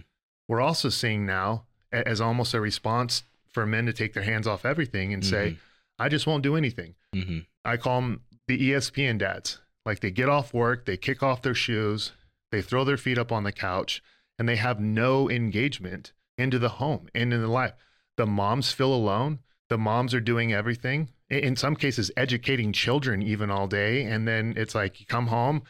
[0.49, 4.65] We're also seeing now as almost a response for men to take their hands off
[4.65, 5.57] everything and say,
[5.99, 6.95] I just won't do anything.
[7.13, 9.61] hmm I call them the ESPN dads.
[9.85, 12.13] Like they get off work, they kick off their shoes,
[12.51, 14.03] they throw their feet up on the couch,
[14.39, 17.73] and they have no engagement into the home and into life.
[18.17, 19.41] The moms feel alone.
[19.69, 21.09] The moms are doing everything.
[21.31, 24.03] In some cases, educating children even all day.
[24.05, 25.63] And then it's like you come home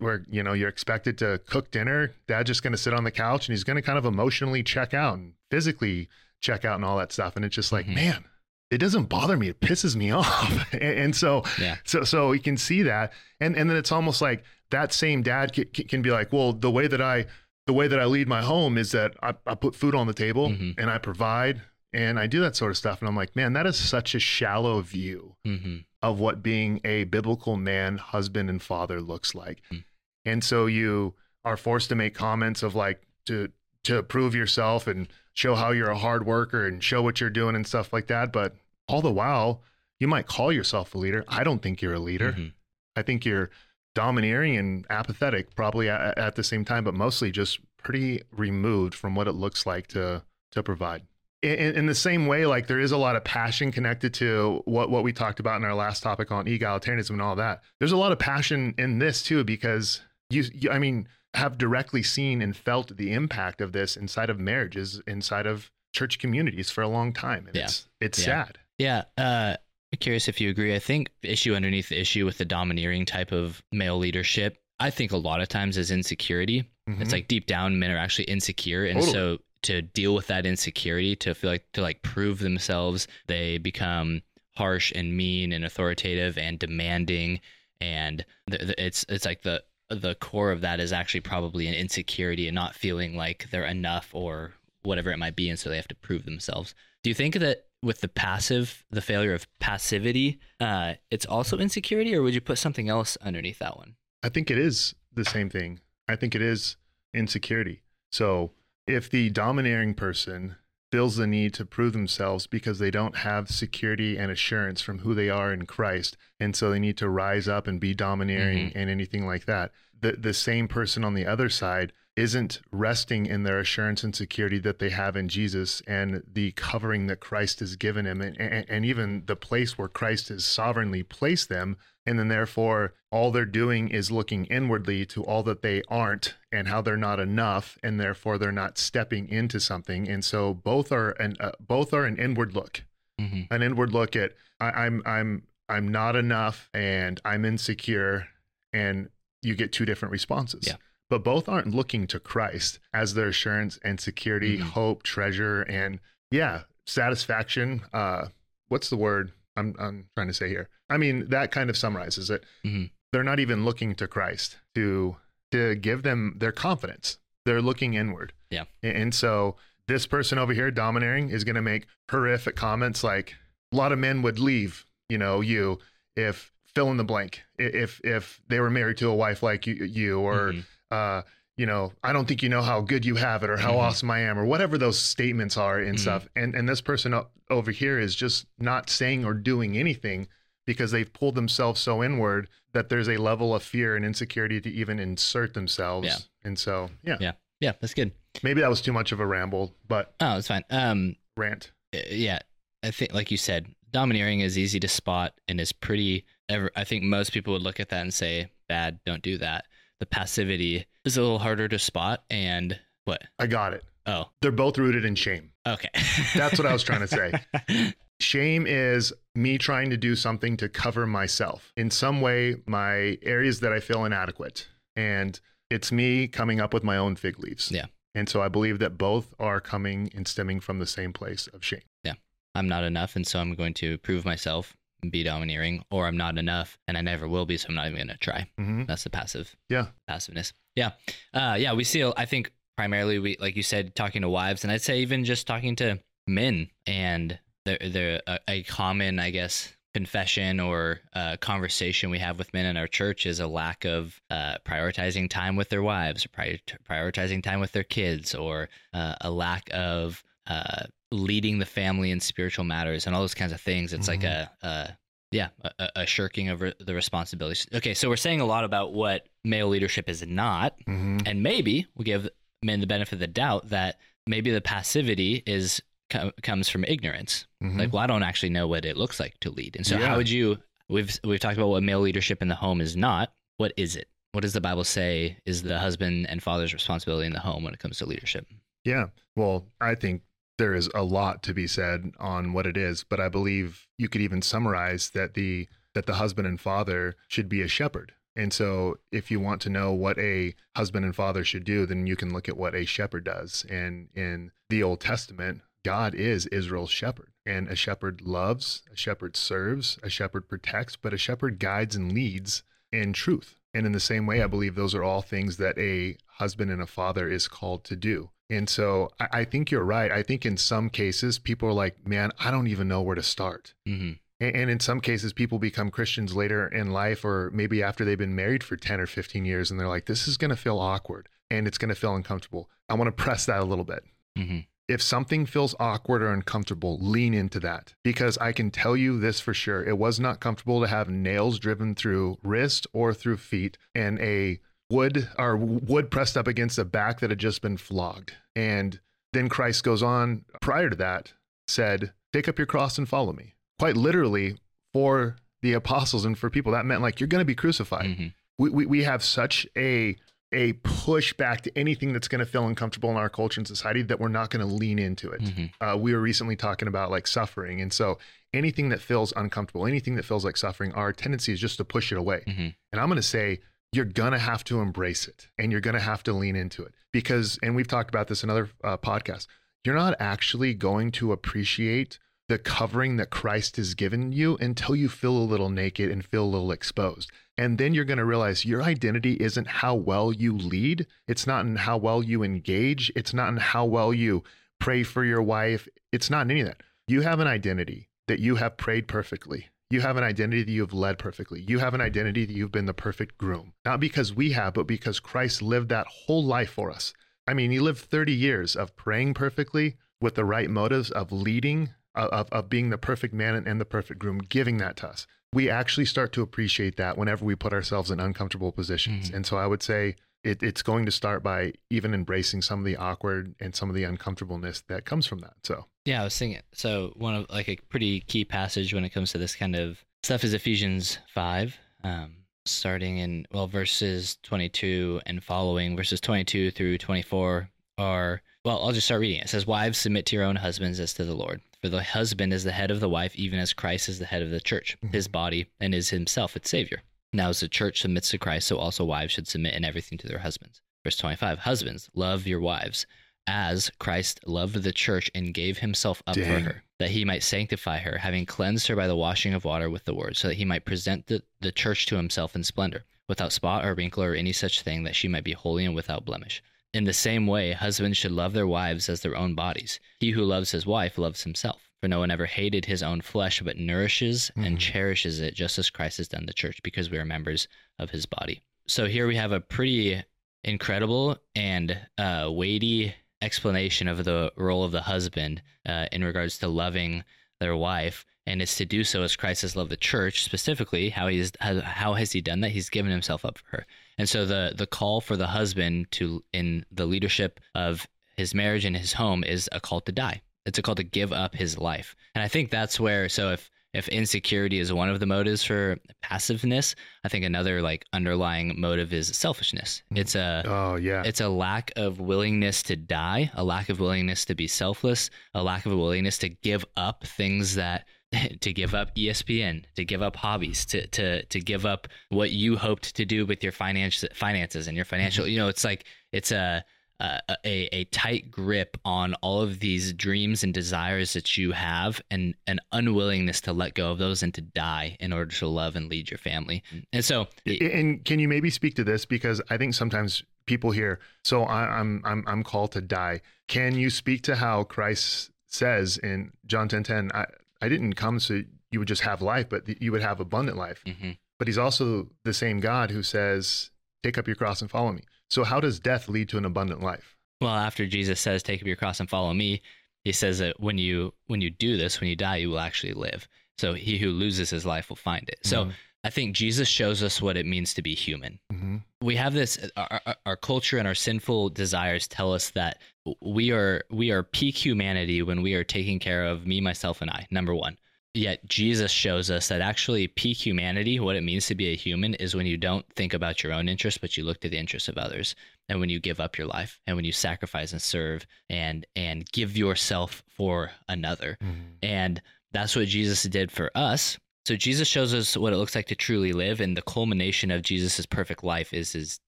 [0.00, 2.12] where you know you're expected to cook dinner.
[2.26, 4.62] Dad's just going to sit on the couch and he's going to kind of emotionally
[4.62, 6.08] check out and physically
[6.40, 7.36] check out and all that stuff.
[7.36, 7.94] And it's just like, Mhm.
[7.94, 8.24] man,
[8.70, 9.48] it doesn't bother me.
[9.48, 10.72] It pisses me off.
[10.72, 11.76] and, and so Yeah.
[11.84, 15.52] so so you can see that, and and then it's almost like that same dad
[15.52, 17.26] can, can be like, well, the way that I
[17.66, 20.12] the way that I lead my home is that I, I put food on the
[20.14, 20.74] table Mhm.
[20.78, 23.66] and I provide and I do that sort of stuff, and I'm like, man, that
[23.66, 29.00] is such a shallow view hmm of what being a biblical man, husband, and father
[29.00, 29.62] looks like.
[29.72, 29.84] Mm.
[30.26, 31.14] And so you
[31.46, 33.50] are forced to make comments of like to
[33.84, 37.54] to prove yourself and show how you're a hard worker and show what you're doing
[37.54, 38.32] and stuff like that.
[38.32, 38.56] But
[38.88, 39.60] all the while,
[40.00, 41.24] you might call yourself a leader.
[41.28, 42.32] I don't think you're a leader.
[42.32, 42.52] Mhm.
[42.96, 43.50] I think you're
[43.94, 49.14] domineering and apathetic, probably at, at the same time, but mostly just pretty removed from
[49.14, 51.02] what it looks like to to provide.
[51.42, 54.88] In, in the same way, like there is a lot of passion connected to what
[54.90, 57.62] what we talked about in our last topic on egalitarianism and all that.
[57.80, 62.02] There's a lot of passion in this too because you, you I mean, have directly
[62.02, 66.82] seen and felt the impact of this inside of marriages, inside of church communities for
[66.82, 67.64] a long time, and Yeah.
[67.64, 68.24] it's it's Yeah.
[68.46, 68.58] sad.
[68.78, 69.02] Yeah.
[69.18, 69.56] Uh,
[69.92, 70.74] I'm curious if you agree.
[70.74, 74.90] I think the issue underneath the issue with the domineering type of male leadership, I
[74.90, 76.64] think a lot of times is insecurity.
[76.88, 77.00] Mhm.
[77.00, 79.12] It's like deep down, men are actually insecure, and Totally.
[79.12, 84.22] so to deal with that insecurity, to feel like to like prove themselves, they become
[84.56, 87.40] harsh and mean and authoritative and demanding,
[87.80, 89.62] and it's it's like the
[89.94, 94.10] the core of that is actually probably an insecurity and not feeling like they're enough
[94.12, 96.74] or whatever it might be, and so they have to prove themselves.
[97.02, 102.14] Do you think that with the passive, the failure of passivity, uh, it's also insecurity,
[102.14, 103.96] or would you put something else underneath that one?
[104.22, 105.80] I think it is the same thing.
[106.08, 106.76] I think it is
[107.12, 107.82] insecurity.
[108.10, 108.52] So
[108.86, 110.56] if the domineering person
[110.94, 115.12] feels the need to prove themselves because they don't have security and assurance from who
[115.12, 118.78] they are in Christ, and so they need to rise up and be domineering mm-hmm.
[118.78, 123.42] and anything like that, the the same person on the other side isn't resting in
[123.42, 127.74] their assurance and security that they have in Jesus and the covering that Christ has
[127.76, 132.18] given him and, and, and even the place where Christ has sovereignly placed them and
[132.18, 136.80] then therefore all they're doing is looking inwardly to all that they aren't and how
[136.80, 141.34] they're not enough and therefore they're not stepping into something and so both are an
[141.40, 142.84] uh, both are an inward look
[143.20, 143.54] Mm-hmm.
[143.54, 148.26] an inward look at I, i'm i'm i'm not enough and i'm insecure
[148.72, 149.08] and
[149.40, 150.74] you get two different responses Yeah.
[151.10, 154.62] But both aren't looking to christ as their assurance and security Mhm.
[154.70, 158.26] hope treasure and yeah satisfaction uh
[158.68, 162.30] what's the word i'm i'm trying to say here i mean that kind of summarizes
[162.30, 162.90] it Mhm.
[163.12, 165.16] they're not even looking to christ to
[165.50, 168.64] to give them their confidence they're looking inward Yeah.
[168.82, 173.34] and, and so this person over here domineering is going to make horrific comments like
[173.72, 175.78] a lot of men would leave you know you
[176.16, 179.74] if fill in the blank if if they were married to a wife like you,
[179.74, 180.64] you or Mhm.
[180.94, 181.22] Uh
[181.56, 183.78] you know i don't think you know how good you have it or how Mhm.
[183.86, 186.00] awesome i am or whatever those statements are and Mhm.
[186.00, 190.28] stuff and and this person o- over here is just not saying or doing anything
[190.66, 194.70] because they've pulled themselves so inward that there's a level of fear and insecurity to
[194.70, 196.18] even insert themselves Yeah.
[196.44, 197.32] and so yeah, Yeah.
[197.60, 198.12] yeah, that's good.
[198.42, 200.64] maybe that was too much of a ramble but Oh, it's fine.
[200.70, 202.40] Um, rant uh, yeah,
[202.82, 206.24] I think, like you said, domineering is easy to spot and is pretty.
[206.48, 209.66] Ever, I think most people would look at that and say, "Bad, don't do that."
[210.04, 213.22] The passivity is a little harder to spot, and what?
[213.38, 215.88] i got it Oh, they're both rooted in shame okay.
[216.34, 217.94] That's what I was trying to say.
[218.20, 221.72] Shame is me trying to do something to cover myself.
[221.78, 224.68] In some way, my areas that I feel inadequate.
[224.94, 225.40] And
[225.70, 227.70] it's me coming up with my own fig leaves.
[227.72, 227.86] Yeah.
[228.14, 231.64] And so I believe that both are coming and stemming from the same place of
[231.64, 231.80] shame.
[232.04, 232.12] Yeah.
[232.54, 234.76] I'm not enough, and so I'm going to prove myself
[235.10, 237.96] be domineering, or I'm not enough, and I never will be, so I'm not even
[237.98, 238.48] going to try.
[238.56, 239.54] hmm That's the passive.
[239.68, 239.86] Yeah.
[240.08, 240.52] Passiveness.
[240.74, 240.90] Yeah.
[241.32, 241.72] Uh, yeah.
[241.74, 242.04] We see.
[242.16, 245.46] I think primarily we, like you said, talking to wives, and I'd say even just
[245.46, 252.10] talking to men and they're, they're a, a common, I guess, confession or uh, conversation
[252.10, 255.68] we have with men in our church is a lack of uh, prioritizing time with
[255.68, 256.58] their wives, or prior-
[256.90, 262.20] prioritizing time with their kids, or uh, a lack of uh, leading the family in
[262.20, 263.92] spiritual matters and all those kinds of things.
[263.92, 264.90] It's like a, a
[265.30, 265.48] yeah,
[265.78, 267.66] a, a shirking of re- the responsibilities.
[267.74, 271.86] Okay, so we're saying a lot about what male leadership is not, hmm and maybe
[271.94, 272.28] we give
[272.62, 277.46] men the benefit of the doubt that maybe the passivity is co- comes from ignorance.
[277.62, 277.78] Mhm.
[277.78, 279.76] Like, well, I don't actually know what it looks like to lead.
[279.76, 280.08] And so, Yeah.
[280.08, 280.58] how would you?
[280.88, 283.32] We've we've talked about what male leadership in the home is not.
[283.56, 284.08] What is it?
[284.32, 287.72] What does the Bible say is the husband and father's responsibility in the home when
[287.72, 288.46] it comes to leadership?
[288.84, 289.06] Yeah.
[289.36, 290.22] Well, I think
[290.58, 294.08] there is a lot to be said on what it is, but I believe you
[294.08, 298.12] could even summarize that the that the husband and father should be a shepherd.
[298.36, 302.06] And so if you want to know what a husband and father should do, then
[302.06, 303.64] you can look at what a shepherd does.
[303.70, 307.32] And in the Old Testament, God is Israel's shepherd.
[307.46, 312.10] And a shepherd loves, a shepherd serves, a shepherd protects, but a shepherd guides and
[312.12, 313.54] leads in truth.
[313.72, 316.82] And in the same way, I believe those are all things that a husband and
[316.82, 318.30] a father is called to do.
[318.50, 320.10] And so I, I think you're right.
[320.12, 323.22] I think in some cases, people are like, man, I don't even know where to
[323.22, 323.74] start.
[323.86, 328.04] hmm And, and in some cases, people become Christians later in life, or maybe after
[328.04, 330.56] they've been married for 10 or 15 years, and they're like, this is going to
[330.56, 332.68] feel awkward and it's going to feel uncomfortable.
[332.88, 334.04] I want to press that a little bit
[334.36, 339.18] hmm if something feels awkward or uncomfortable, lean into that because I can tell you
[339.18, 339.82] this for sure.
[339.82, 344.60] It was not comfortable to have nails driven through wrist or through feet and a
[344.90, 348.34] wood or wood pressed up against a back that had just been flogged.
[348.54, 349.00] And
[349.32, 351.32] then Christ goes on prior to that,
[351.68, 353.54] said, Take up your cross and follow me.
[353.78, 354.56] Quite literally,
[354.92, 358.26] for the apostles and for people, that meant like you're going to be crucified hmm
[358.56, 360.16] we, we, we have such a
[360.52, 364.20] a pushback to anything that's going to feel uncomfortable in our culture and society that
[364.20, 365.40] we're not going to lean into it.
[365.48, 368.16] hmm Uh, we were recently talking about like suffering, and so
[368.52, 372.12] anything that feels uncomfortable, anything that feels like suffering, our tendency is just to push
[372.12, 372.42] it away.
[372.46, 373.58] hmm And I'm going to say
[373.94, 377.58] you're to have to embrace it, and you're to have to lean into it because,
[377.62, 379.46] and we've talked about this in other uh, podcasts.
[379.84, 385.08] You're not actually going to appreciate the covering that Christ has given you until you
[385.08, 387.30] feel a little naked and feel a little exposed.
[387.56, 391.06] And then you're to realize your identity isn't how well you lead.
[391.26, 393.12] It's not in how well you engage.
[393.14, 394.42] It's not in how well you
[394.78, 395.88] pray for your wife.
[396.12, 396.82] It's not in any of that.
[397.06, 399.68] You have an identity that you have prayed perfectly.
[399.90, 401.64] You have an identity that you have led perfectly.
[401.68, 403.74] You have an identity that you've been the perfect groom.
[403.84, 407.12] Not because we have, but because Christ lived that whole life for us.
[407.46, 411.90] I mean, he lived 30 years of praying perfectly with the right motives, of leading,
[412.14, 415.26] of, of, being the perfect man and, and the perfect groom, giving that to us.
[415.52, 419.30] We actually start to appreciate that whenever we put ourselves in uncomfortable positions.
[419.30, 419.34] Mhm.
[419.36, 422.84] And so I would say it, it's going to start by even embracing some of
[422.84, 425.54] the awkward and some of the uncomfortableness that comes from that.
[425.62, 426.60] So, Yeah, I was thinking.
[426.72, 430.04] So one of like a pretty key passage when it comes to this kind of
[430.22, 432.36] stuff is Ephesians five, um,
[432.66, 435.96] starting in well verses twenty two and following.
[435.96, 438.82] Verses twenty two through twenty four are well.
[438.82, 439.48] I'll just start reading it.
[439.48, 442.64] Says, "Wives, submit to your own husbands as to the Lord." For the husband is
[442.64, 445.12] the head of the wife, even as Christ is the head of the church, Mhm.
[445.12, 447.02] his body, and is himself its Savior.
[447.30, 450.26] Now, as the church submits to Christ, so also wives should submit in everything to
[450.26, 450.80] their husbands.
[451.04, 453.04] Verse 25 Husbands, love your wives,
[453.46, 457.98] as Christ loved the church and gave himself up for her, that he might sanctify
[457.98, 460.64] her, having cleansed her by the washing of water with the word, so that he
[460.64, 464.52] might present the, the church to himself in splendor, without spot or wrinkle or any
[464.52, 466.62] such thing, that she might be holy and without blemish.
[466.92, 469.98] In the same way, husbands should love their wives as their own bodies.
[470.20, 471.82] He who loves his wife loves himself.
[472.00, 474.80] For no one ever hated his own flesh, but nourishes and Mhm.
[474.80, 477.66] cherishes it, just as Christ has done the church, because we are members
[477.98, 478.60] of his body.
[478.86, 480.22] So here we have a pretty
[480.62, 486.68] incredible and uh, weighty explanation of the role of the husband uh, in regards to
[486.68, 487.22] loving
[487.60, 490.44] their wife, and it's to do so as Christ has loved the church.
[490.44, 491.30] Specifically, how
[491.60, 492.70] how, how has he done that?
[492.70, 493.86] He's given himself up for her,
[494.18, 498.84] and so the the call for the husband to in the leadership of his marriage
[498.84, 500.42] and his home is a call to die.
[500.66, 503.28] It's a call to give up his life, and I think that's where.
[503.28, 508.04] So if if insecurity is one of the motives for passiveness, I think another like
[508.12, 510.02] underlying motive is selfishness.
[510.12, 510.18] Mhm.
[510.18, 511.22] It's a oh, yeah.
[511.24, 515.62] it's a lack of willingness to die, a lack of willingness to be selfless, a
[515.62, 518.06] lack of a willingness to give up things that
[518.60, 522.76] to give up ESPN, to give up hobbies, to to to give up what you
[522.76, 525.46] hoped to do with your finance finances and your financial.
[525.46, 526.84] You know, it's like it's a
[527.20, 532.20] a, a a tight grip on all of these dreams and desires that you have,
[532.30, 535.96] and an unwillingness to let go of those and to die in order to love
[535.96, 536.82] and lead your family.
[537.12, 541.20] And so, and can you maybe speak to this because I think sometimes people hear,
[541.44, 543.40] so I, I'm I'm I'm called to die.
[543.68, 547.46] Can you speak to how Christ says in John 10 10, I,
[547.82, 551.02] I didn't come so you would just have life, but you would have abundant life.
[551.04, 553.90] hmm But he's also the same God who says,
[554.22, 555.22] Take up your cross and follow me.
[555.54, 557.36] So, how does death lead to an abundant life?
[557.60, 559.82] Well, after Jesus says, "Take up your cross and follow me,"
[560.24, 563.12] he says that when you when you do this, when you die, you will actually
[563.14, 563.46] live.
[563.78, 565.58] So he who loses his life will find it.
[565.62, 565.92] So Mhm.
[566.24, 568.58] I think Jesus shows us what it means to be human.
[568.72, 568.96] Mm-hmm.
[569.20, 573.00] we have this our, our- our culture and our sinful desires tell us that
[573.40, 577.30] we are we are peak humanity when we are taking care of me myself and
[577.30, 577.96] i number one
[578.34, 582.34] yet jesus shows us that actually peak humanity what it means to be a human
[582.34, 585.08] is when you don't think about your own interests but you look to the interests
[585.08, 585.54] of others
[585.88, 589.46] and when you give up your life and when you sacrifice and serve and and
[589.52, 591.82] give yourself for another mm-hmm.
[592.02, 592.42] and
[592.74, 594.36] that's what Jesus did for us.
[594.66, 597.82] So Jesus shows us what it looks like to truly live, and the culmination of
[597.82, 599.40] Jesus' perfect life is his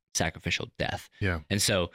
[0.14, 1.10] sacrificial death.
[1.20, 1.40] Yeah.
[1.50, 1.90] And so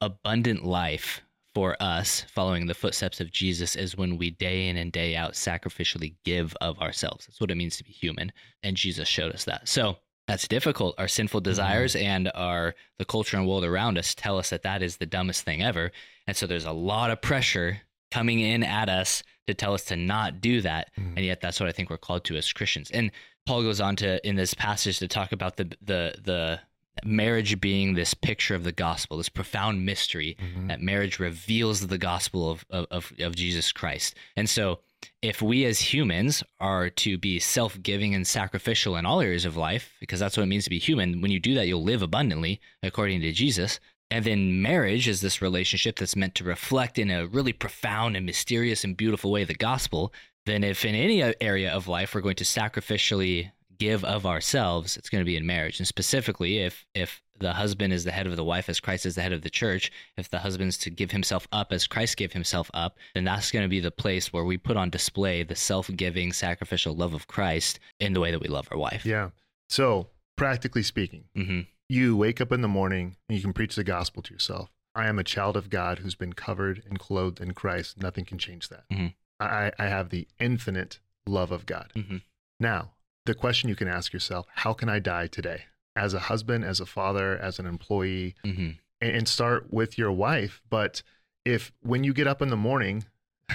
[0.00, 1.22] abundant life
[1.56, 5.32] for us, following the footsteps of Jesus, is when we day in and day out
[5.32, 7.24] sacrificially give of ourselves.
[7.24, 8.30] That's what it means to be human.
[8.62, 9.66] And Jesus showed us that.
[9.66, 9.96] So
[10.28, 10.96] that's difficult.
[10.98, 14.82] Our sinful desires and our the culture and world around us tell us that that
[14.82, 15.92] is the dumbest thing ever.
[16.26, 19.96] And so there's a lot of pressure coming in at us to tell us to
[19.96, 20.90] not do that.
[20.98, 21.16] Mhm.
[21.16, 22.90] And yet that's what I think we're called to as Christians.
[22.90, 23.10] And
[23.46, 26.60] Paul goes on to in this passage to talk about the the the
[27.04, 30.68] marriage being this picture of the gospel, this profound mystery Mhm.
[30.68, 34.14] that marriage reveals the gospel of, of, of, of Jesus Christ.
[34.36, 34.80] And so,
[35.22, 39.56] if we as humans are to be self giving and sacrificial in all areas of
[39.56, 42.02] life, because that's what it means to be human, when you do that, you'll live
[42.02, 43.78] abundantly, according to Jesus.
[44.10, 48.24] And then marriage is this relationship that's meant to reflect in a really profound and
[48.24, 50.12] mysterious and beautiful way the gospel.
[50.46, 55.08] Then, if in any area of life we're going to sacrificially give of ourselves, it's
[55.10, 55.78] going to be in marriage.
[55.80, 59.14] And specifically, if if the husband is the head of the wife as Christ is
[59.16, 62.32] the head of the church, if the husband's to give himself up as Christ gave
[62.32, 65.54] himself up, then that's going to be the place where we put on display the
[65.54, 69.04] self-giving, sacrificial love of Christ in the way that we love our wife.
[69.04, 69.30] Yeah.
[69.68, 73.84] So, practically speaking, hmm you wake up in the morning and you can preach the
[73.84, 74.70] gospel to yourself.
[74.96, 78.02] I am a child of God who's been covered and clothed in Christ.
[78.02, 78.88] Nothing can change that.
[78.90, 79.14] Mhm.
[79.38, 81.92] I, I have the infinite love of God.
[81.94, 82.22] Mhm.
[82.58, 82.94] Now,
[83.26, 85.64] the question you can ask yourself how can I die today?
[85.94, 90.10] As a husband, as a father, as an employee, hmm and, and start with your
[90.10, 90.62] wife.
[90.70, 91.02] But
[91.44, 93.04] if when you get up in the morning,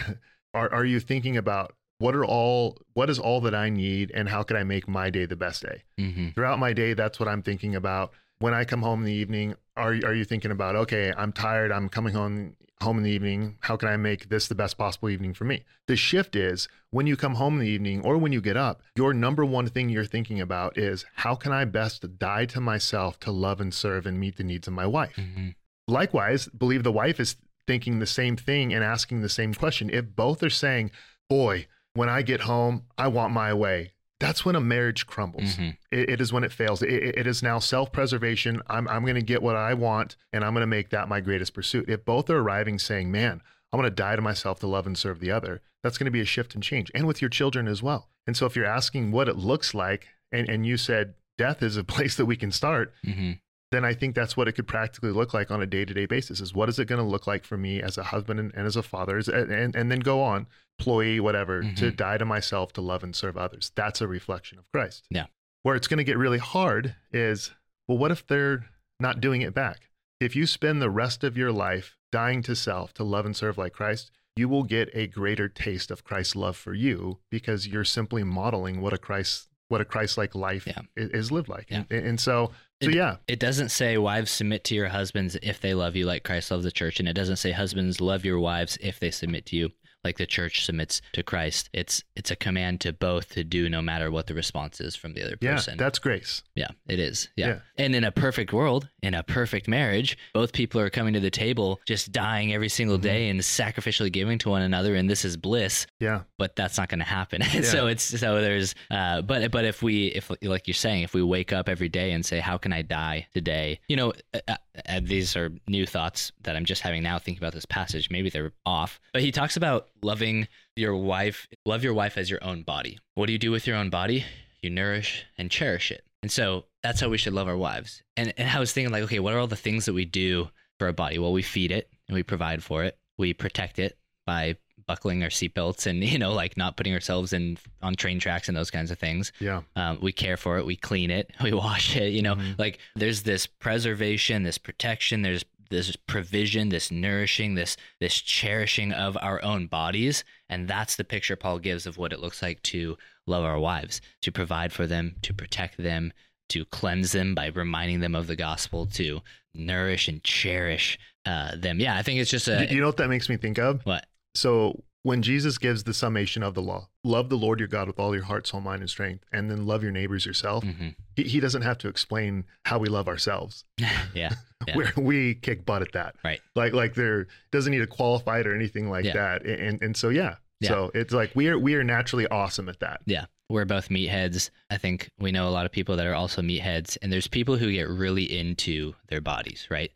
[0.53, 4.29] are, are you thinking about what are all what is all that I need and
[4.29, 5.83] how can I make my day the best day?
[5.97, 9.13] hmm throughout my day that's what i'm thinking about when i come home in the
[9.13, 13.11] evening are, are you thinking about okay i'm tired i'm coming home home in the
[13.11, 15.63] evening how can i make this the best possible evening for me?
[15.87, 18.81] The shift is when you come home in the evening or when you get up
[18.95, 23.19] your number one thing you're thinking about is how can i best die to myself
[23.19, 25.15] to love and serve and meet the needs of my wife?
[25.15, 25.49] Hmm
[25.87, 27.35] likewise believe the wife is
[27.67, 29.89] thinking the same thing and asking the same question.
[29.89, 30.91] If both are saying
[31.29, 35.69] boy when i get home i want my way that's when a marriage crumbles hmm
[35.91, 36.81] it, it is when it fails.
[36.81, 38.61] It, it- is now self preservation.
[38.67, 41.19] I'm, I'm going to get what I want and I'm going to make that my
[41.19, 41.89] greatest pursuit.
[41.89, 43.41] If both are arriving saying, man,
[43.73, 46.11] I'm going to die to myself to love and serve the other, that's going to
[46.11, 46.89] be a shift and change.
[46.95, 48.07] And with your children as well.
[48.27, 51.75] And so if you're asking what it looks like, and, and you said death is
[51.75, 53.31] a place that we can start, hmm
[53.71, 56.05] then I think that's what it could practically look like on a day to day
[56.05, 58.51] basis is what is it going to look like for me as a husband and,
[58.55, 60.47] and as a father, as, and, and then go on,
[60.79, 61.95] employee, whatever, to Mhm.
[61.95, 63.71] die to myself to love and serve others.
[63.75, 65.05] That's a reflection of Christ.
[65.09, 65.27] Yeah.
[65.63, 67.51] Where it's going to get really hard is,
[67.87, 68.65] well, what if they're
[68.99, 69.89] not doing it back?
[70.19, 73.57] If you spend the rest of your life dying to self to love and serve
[73.57, 77.83] like Christ, you will get a greater taste of Christ's love for you because you're
[77.85, 80.81] simply modeling what a Christ what a Christ-like life Yeah.
[80.97, 81.67] is lived like.
[81.71, 81.83] Yeah.
[81.89, 82.51] And, and so,
[82.81, 86.05] so It- yeah, It doesn't say wives submit to your husbands if they love you
[86.05, 89.11] like Christ loves the church, and it doesn't say husbands love your wives if they
[89.11, 89.71] submit to you
[90.03, 91.69] like the church submits to Christ.
[91.73, 95.13] It's it's a command to both to do no matter what the response is from
[95.13, 95.75] the other person.
[95.77, 96.43] yeah, that's grace.
[96.55, 97.29] Yeah, it is.
[97.35, 97.47] Yeah.
[97.47, 97.59] Yeah.
[97.77, 101.29] And in a perfect world, in a perfect marriage, both people are coming to the
[101.31, 103.01] table just dying every single Mhm.
[103.01, 106.21] day and sacrificially giving to one another and this is bliss, Yeah.
[106.37, 107.41] but that's not going to happen.
[107.53, 111.13] And so it's so there's uh but but if we if like you're saying if
[111.13, 113.79] we wake up every day and say how can I die today?
[113.87, 114.55] You know, uh,
[114.87, 118.09] uh, these are new thoughts that I'm just having now thinking about this passage.
[118.09, 118.99] Maybe they're off.
[119.13, 122.99] But he talks about loving your wife, love your wife as your own body.
[123.15, 124.25] What do you do with your own body?
[124.61, 126.03] You nourish and cherish it.
[126.21, 128.03] And so that's how we should love our wives.
[128.15, 130.49] And, and I was thinking, like, okay, what are all the things that we do
[130.77, 131.19] for our body?
[131.19, 132.97] Well, we feed it and we provide for it.
[133.17, 134.57] We protect it by
[134.87, 138.55] buckling our seatbelts and, you know, like not putting ourselves in on train tracks and
[138.57, 139.31] those kinds of things.
[139.39, 139.61] Yeah.
[139.75, 140.65] Um, we care for it.
[140.65, 141.31] We clean it.
[141.43, 142.09] We wash it.
[142.13, 142.57] You know, Mhm.
[142.59, 145.21] like there's this preservation, this protection.
[145.21, 151.03] There's this provision, this nourishing, this this cherishing of our own bodies, and that's the
[151.05, 154.85] picture Paul gives of what it looks like to love our wives, to provide for
[154.85, 156.11] them, to protect them,
[156.49, 159.21] to cleanse them by reminding them of the gospel, to
[159.53, 161.79] nourish and cherish uh, them.
[161.79, 163.81] Yeah, I think it's just a you know what that makes me think of?
[163.85, 164.05] what
[164.35, 167.99] So when Jesus gives the summation of the law, love the Lord your God with
[167.99, 170.63] all your heart, soul, mind, and strength, and then love your neighbors yourself.
[170.63, 173.65] hmm He, he doesn't have to explain how we love ourselves.
[173.77, 174.33] yeah, Yeah.
[174.75, 176.15] Where we kick butt at that.
[176.23, 176.39] Right.
[176.55, 179.13] Like like there doesn't need to qualify it or anything like Yeah.
[179.13, 179.45] that.
[179.45, 180.35] And and so yeah.
[180.59, 180.69] Yeah.
[180.69, 183.01] So it's like we are we are naturally awesome at that.
[183.07, 183.25] Yeah.
[183.49, 184.49] We're both meatheads.
[184.69, 187.57] I think we know a lot of people that are also meatheads, and there's people
[187.57, 189.91] who get really into their bodies, right?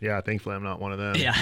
[0.00, 1.16] Yeah, thankfully I'm not one of them.
[1.16, 1.34] Yeah.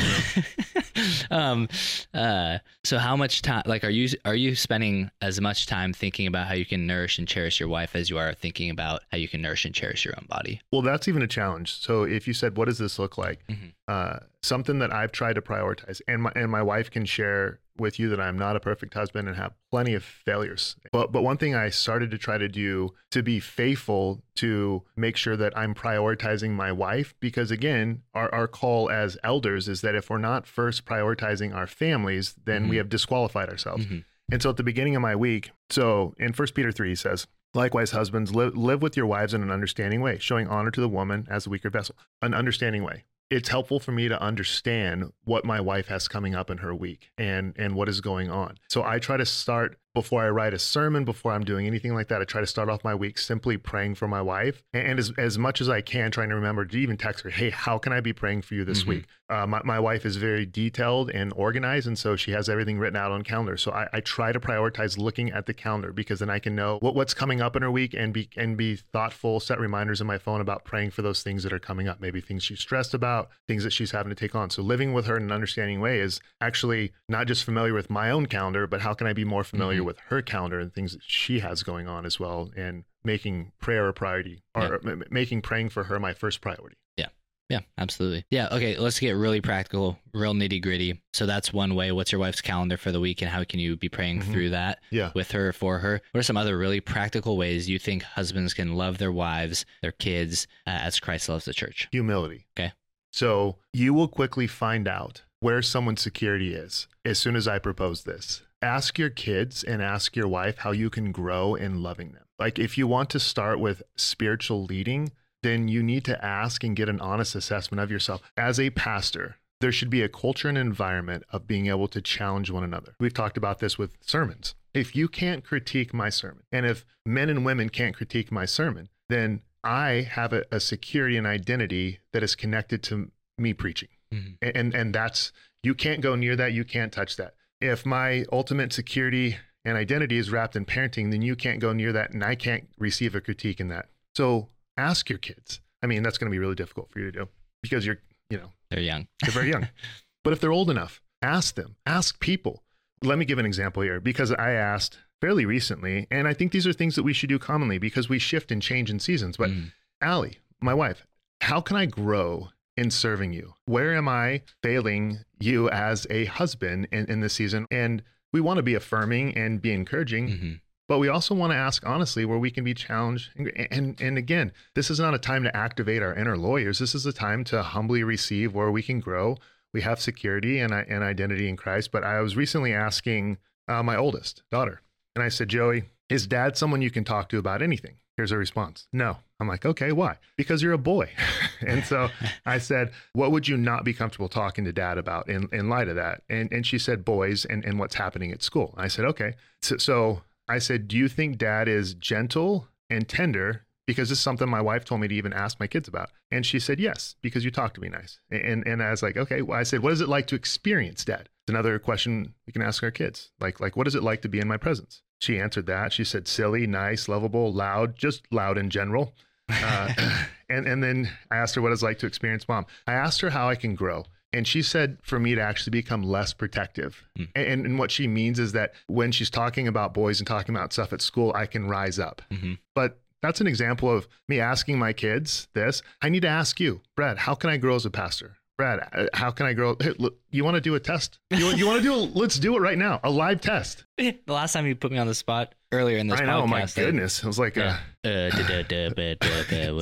[1.30, 1.68] um
[2.14, 6.26] uh so how much time like are you are you spending as much time thinking
[6.26, 9.18] about how you can nourish and cherish your wife as you are thinking about how
[9.18, 10.60] you can nourish and cherish your own body?
[10.70, 11.72] Well, that's even a challenge.
[11.72, 13.72] So if you said, "What does this look like?" Mhm.
[13.88, 17.98] Uh, something that I've tried to prioritize, and my and my wife can share with
[17.98, 20.76] you that I'm not a perfect husband and have plenty of failures.
[20.92, 25.16] But but one thing I started to try to do to be faithful to make
[25.16, 29.94] sure that I'm prioritizing my wife, because again, our our call as elders is that
[29.94, 32.78] if we're not first prioritizing our families, then we Mhm.
[32.78, 33.86] have disqualified ourselves.
[33.86, 34.04] Mhm.
[34.30, 37.26] And so at the beginning of my week, so in First Peter 3, he says,
[37.54, 40.88] Likewise, husbands, live, live with your wives in an understanding way, showing honor to the
[40.88, 41.94] woman as the weaker vessel.
[42.22, 43.04] An understanding way.
[43.32, 47.10] It's helpful for me to understand what my wife has coming up in her week
[47.16, 48.56] and and what is going on.
[48.68, 52.08] So I try to start before I write a sermon, before I'm doing anything like
[52.08, 52.20] that.
[52.20, 55.38] I try to start off my week simply praying for my wife, and, as as
[55.38, 58.00] much as I can, trying to remember to even text her, "Hey, how can I
[58.00, 58.86] be praying for you this Mhm.
[58.88, 62.78] week?" Uh, my my wife is very detailed and organized, and so she has everything
[62.78, 63.56] written out on calendar.
[63.56, 66.78] So I, I try to prioritize looking at the calendar because then I can know
[66.80, 70.06] what, what's coming up in her week and be and be thoughtful, set reminders in
[70.06, 72.00] my phone about praying for those things that are coming up.
[72.00, 74.50] Maybe things she's stressed about, things that she's having to take on.
[74.50, 78.10] So living with her in an understanding way is actually not just familiar with my
[78.10, 79.86] own calendar, but how can I be more familiar Mhm.
[79.86, 83.88] with her calendar and things that she has going on as well, and making prayer
[83.88, 86.76] a priority or m- making praying for her my first priority.
[86.96, 87.08] Yeah,
[87.48, 88.24] Yeah, absolutely.
[88.30, 88.48] Yeah.
[88.52, 88.76] Okay.
[88.78, 91.02] Let's get really practical, real nitty gritty.
[91.12, 91.92] So that's one way.
[91.92, 94.32] What's your wife's calendar for the week, and how can you be praying Mhm.
[94.32, 95.10] through that Yeah.
[95.14, 96.00] with her for her?
[96.12, 99.92] What are some other really practical ways you think husbands can love their wives, their
[99.92, 101.88] kids, uh, as Christ loves the church?
[101.90, 102.46] humility.
[102.58, 102.72] Okay.
[103.12, 108.04] So you will quickly find out where someone's security is as soon as I propose
[108.04, 108.42] this.
[108.62, 112.24] Ask your kids and ask your wife how you can grow in loving them.
[112.38, 116.76] Like if you want to start with spiritual leading, then you need to ask and
[116.76, 118.22] get an honest assessment of yourself.
[118.36, 122.50] As a pastor, there should be a culture and environment of being able to challenge
[122.50, 122.94] one another.
[123.00, 124.54] We've talked about this with sermons.
[124.74, 128.88] If you can't critique my sermon, and if men and women can't critique my sermon,
[129.08, 133.88] then I have a, a security and identity that is connected to me preaching.
[134.12, 134.38] Mhm.
[134.42, 135.32] A- And and that's
[135.62, 137.34] you can't go near that, you can't touch that.
[137.62, 141.92] If my ultimate security and identity is wrapped in parenting, then you can't go near
[141.92, 143.88] that and I can't receive a critique in that.
[144.16, 145.60] So ask your kids.
[145.82, 147.28] I mean, that's going to be really difficult for you to do
[147.62, 147.98] because you're,
[148.30, 149.06] you know, They're young.
[149.22, 149.68] they're very young.
[150.24, 152.62] but if they're old enough, ask them, ask people.
[153.04, 156.66] Let me give an example here because I asked fairly recently, and I think these
[156.66, 159.36] are things that we should do commonly because we shift and change in seasons.
[159.36, 159.72] But Mhm.
[160.00, 161.06] Allie, my wife,
[161.42, 163.54] how can I grow in serving you?
[163.66, 167.66] Where am I failing you as a husband in, in this season?
[167.70, 168.02] And
[168.32, 170.60] we want to be affirming and be encouraging, Mhm.
[170.88, 173.30] but we also want to ask honestly where we can be challenged.
[173.36, 176.78] And, and and again, this is not a time to activate our inner lawyers.
[176.78, 179.36] This is a time to humbly receive where we can grow.
[179.74, 181.92] We have security and, and identity in Christ.
[181.92, 184.82] But I was recently asking uh, my oldest daughter,
[185.14, 187.96] and I said, Joey, is dad someone you can talk to about anything?
[188.16, 189.18] Here's her response No.
[189.42, 190.18] I'm like, okay, why?
[190.36, 191.10] Because you're a boy.
[191.66, 192.08] and so
[192.46, 195.88] I said, what would you not be comfortable talking to dad about in, in light
[195.88, 196.22] of that?
[196.30, 198.72] And, and she said, boys and, and what's happening at school.
[198.76, 199.34] I said, okay.
[199.60, 203.66] So, so I said, do you think dad is gentle and tender?
[203.84, 206.10] Because this is something my wife told me to even ask my kids about.
[206.30, 208.20] And she said, yes, because you talk to me nice.
[208.30, 209.42] And, and I was like, okay.
[209.42, 211.28] Well, I said, what is it like to experience dad?
[211.42, 213.32] It's another question we can ask our kids.
[213.40, 215.02] Like, like, what is it like to be in my presence?
[215.22, 215.92] She answered that.
[215.92, 219.14] She said, silly, nice, lovable, loud, just loud in general.
[219.48, 219.92] Uh,
[220.50, 222.66] and and then I asked her what it's like to experience mom.
[222.88, 224.04] I asked her how I can grow.
[224.32, 227.04] And she said for me to actually become less protective.
[227.16, 227.24] Hmm.
[227.36, 230.72] And, and what she means is that when she's talking about boys and talking about
[230.72, 232.20] stuff at school, I can rise up.
[232.32, 232.58] Mhm.
[232.74, 235.82] But that's an example of me asking my kids this.
[236.00, 238.38] I need to ask you, Brad, how can I grow as a pastor?
[238.58, 239.76] Brad, uh, how can I grow?
[239.80, 241.18] Hey, look, you want to do a test?
[241.30, 243.84] You, want- you want to do a, let's do it right now, a live test.
[243.98, 246.62] the last time you put me on the spot earlier in this I know, my
[246.62, 247.18] podcast, I- goodness.
[247.22, 248.30] It was like, uh, Uh,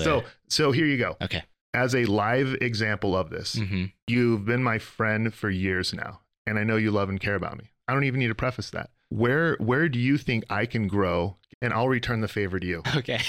[0.02, 1.16] so, so here you go.
[1.22, 1.42] okay.
[1.74, 6.58] as a live example of this, hmm you've been my friend for years now, and
[6.58, 7.70] I know you love and care about me.
[7.88, 8.90] I don't even need to preface that.
[9.10, 11.36] Where where do you think I can grow?
[11.62, 12.82] And I'll return the favor to you.
[12.96, 13.20] Okay.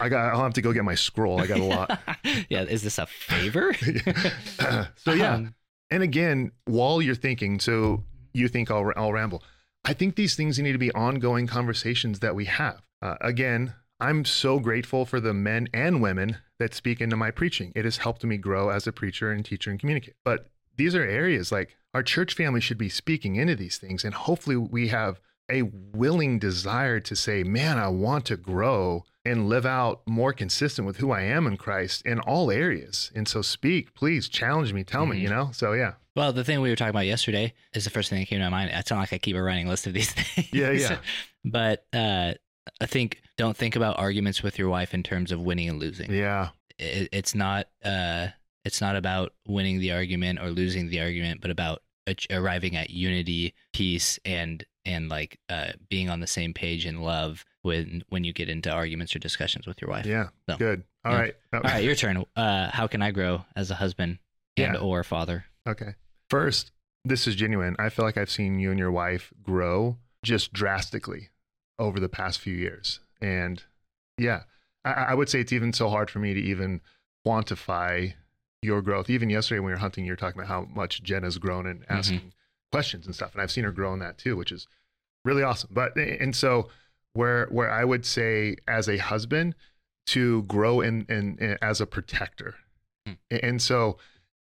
[0.00, 0.32] I got.
[0.32, 1.40] I'll have to go get my scroll.
[1.40, 2.00] I got a lot.
[2.48, 2.62] yeah.
[2.62, 3.74] Is this a favor?
[4.96, 5.54] so yeah, Um,
[5.90, 9.42] and again, while you're thinking, so you think I'll, I'll ramble.
[9.84, 12.80] I think these things need to be ongoing conversations that we have.
[13.02, 17.72] Uh, again, I'm so grateful for the men and women that speak into my preaching.
[17.74, 20.14] It has helped me grow as a preacher and teacher and communicate.
[20.24, 24.04] But these are areas like our church family should be speaking into these things.
[24.04, 25.20] And hopefully we have
[25.50, 30.86] a willing desire to say, man, I want to grow and live out more consistent
[30.86, 33.12] with who I am in Christ in all areas.
[33.14, 35.20] And so speak, please challenge me, tell me, Mhm.
[35.22, 35.50] you know?
[35.52, 35.94] So yeah.
[36.16, 38.44] Well, the thing we were talking about yesterday is the first thing that came to
[38.44, 38.70] my mind.
[38.74, 40.48] It's not like I keep a running list of these things.
[40.52, 40.98] Yeah, yeah.
[41.44, 42.34] but uh,
[42.80, 46.12] I think don't think about arguments with your wife in terms of winning and losing.
[46.12, 46.50] Yeah.
[46.78, 47.68] It, it's not.
[47.84, 48.28] Uh,
[48.64, 51.82] it's not about winning the argument or losing the argument, but about
[52.30, 57.44] arriving at unity, peace, and and like uh, being on the same page in love
[57.62, 60.06] when when you get into arguments or discussions with your wife.
[60.06, 60.28] Yeah.
[60.48, 60.82] So, Good.
[61.04, 61.18] All yeah.
[61.20, 61.34] right.
[61.52, 62.24] All right, your turn.
[62.36, 64.18] Uh, how can I grow as a husband
[64.56, 64.80] and Yeah.
[64.80, 65.44] or father?
[65.68, 65.94] Okay.
[66.30, 66.72] First,
[67.04, 67.76] this is genuine.
[67.78, 71.30] I feel like I've seen you and your wife grow just drastically
[71.78, 73.00] over the past few years.
[73.20, 73.62] And
[74.18, 74.42] yeah,
[74.84, 76.80] I, I would say it's even so hard for me to even
[77.26, 78.14] quantify
[78.62, 79.10] your growth.
[79.10, 81.66] Even yesterday when we were hunting, you were talking about how much Jen has grown
[81.66, 82.32] and asking
[82.70, 83.32] questions and stuff.
[83.32, 84.66] And I've seen her grow in that too, which is
[85.24, 85.70] really awesome.
[85.72, 86.68] But and so
[87.12, 89.54] where where I would say as a husband
[90.06, 92.54] to grow in, in, in as a protector.
[93.06, 93.12] Hmm.
[93.30, 93.98] And so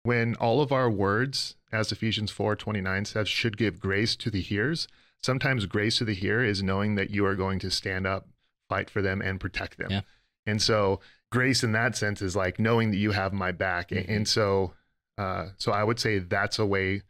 [0.04, 4.42] when all of our words, as Ephesians 4 29 says, should give grace to the
[4.42, 4.88] hearers,
[5.22, 8.28] sometimes grace to the hearer is knowing that you are going to stand up,
[8.70, 9.90] fight for them, and protect them.
[9.92, 10.02] Yeah.
[10.46, 11.02] And so
[11.32, 13.90] grace in that sense is like knowing that you have my back.
[13.90, 14.08] Mhm.
[14.10, 14.74] And so
[15.18, 17.02] uh, so I would say that's a way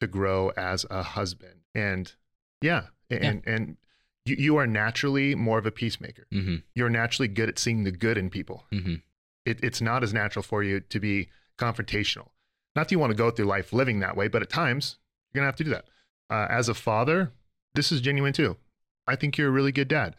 [0.00, 1.60] to grow as a husband.
[1.74, 2.12] And
[2.60, 3.76] yeah, and and
[4.26, 6.26] you, you are naturally more of a peacemaker.
[6.32, 6.56] Mm-hmm.
[6.74, 8.94] You're naturally good at seeing the good in people Mm-hmm.
[9.46, 12.28] it, it's not as natural for you to be confrontational.
[12.76, 14.96] Not that you want to go through life living that way, but at times
[15.32, 15.86] you're gonna have to do that.
[16.30, 17.32] Uh, as a father,
[17.74, 18.56] this is genuine too.
[19.06, 20.16] I think you're a really good dad,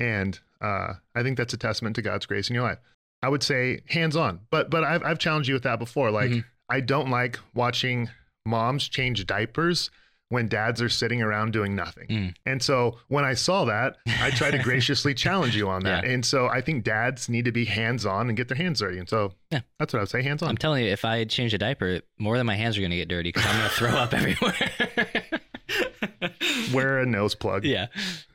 [0.00, 2.78] and uh, I think that's a testament to God's grace in your life.
[3.22, 6.10] I would say hands on, but but I've I've challenged you with that before.
[6.10, 6.44] Like Mhm.
[6.68, 8.08] I don't like watching
[8.46, 9.90] moms change diapers
[10.30, 12.06] when dads are sitting around doing nothing.
[12.08, 12.34] Mm.
[12.46, 16.04] And so when I saw that, I tried to graciously challenge you on that.
[16.04, 16.10] Yeah.
[16.12, 18.98] And so I think dads need to be hands on and get their hands dirty.
[18.98, 19.60] And so Yeah.
[19.78, 20.48] that's what I would say hands on.
[20.48, 22.96] I'm telling you, if I change a diaper, more than my hands are going to
[22.96, 24.70] get dirty because I'm going to throw up everywhere.
[26.72, 27.64] Wear a nose plug.
[27.66, 27.86] yeah.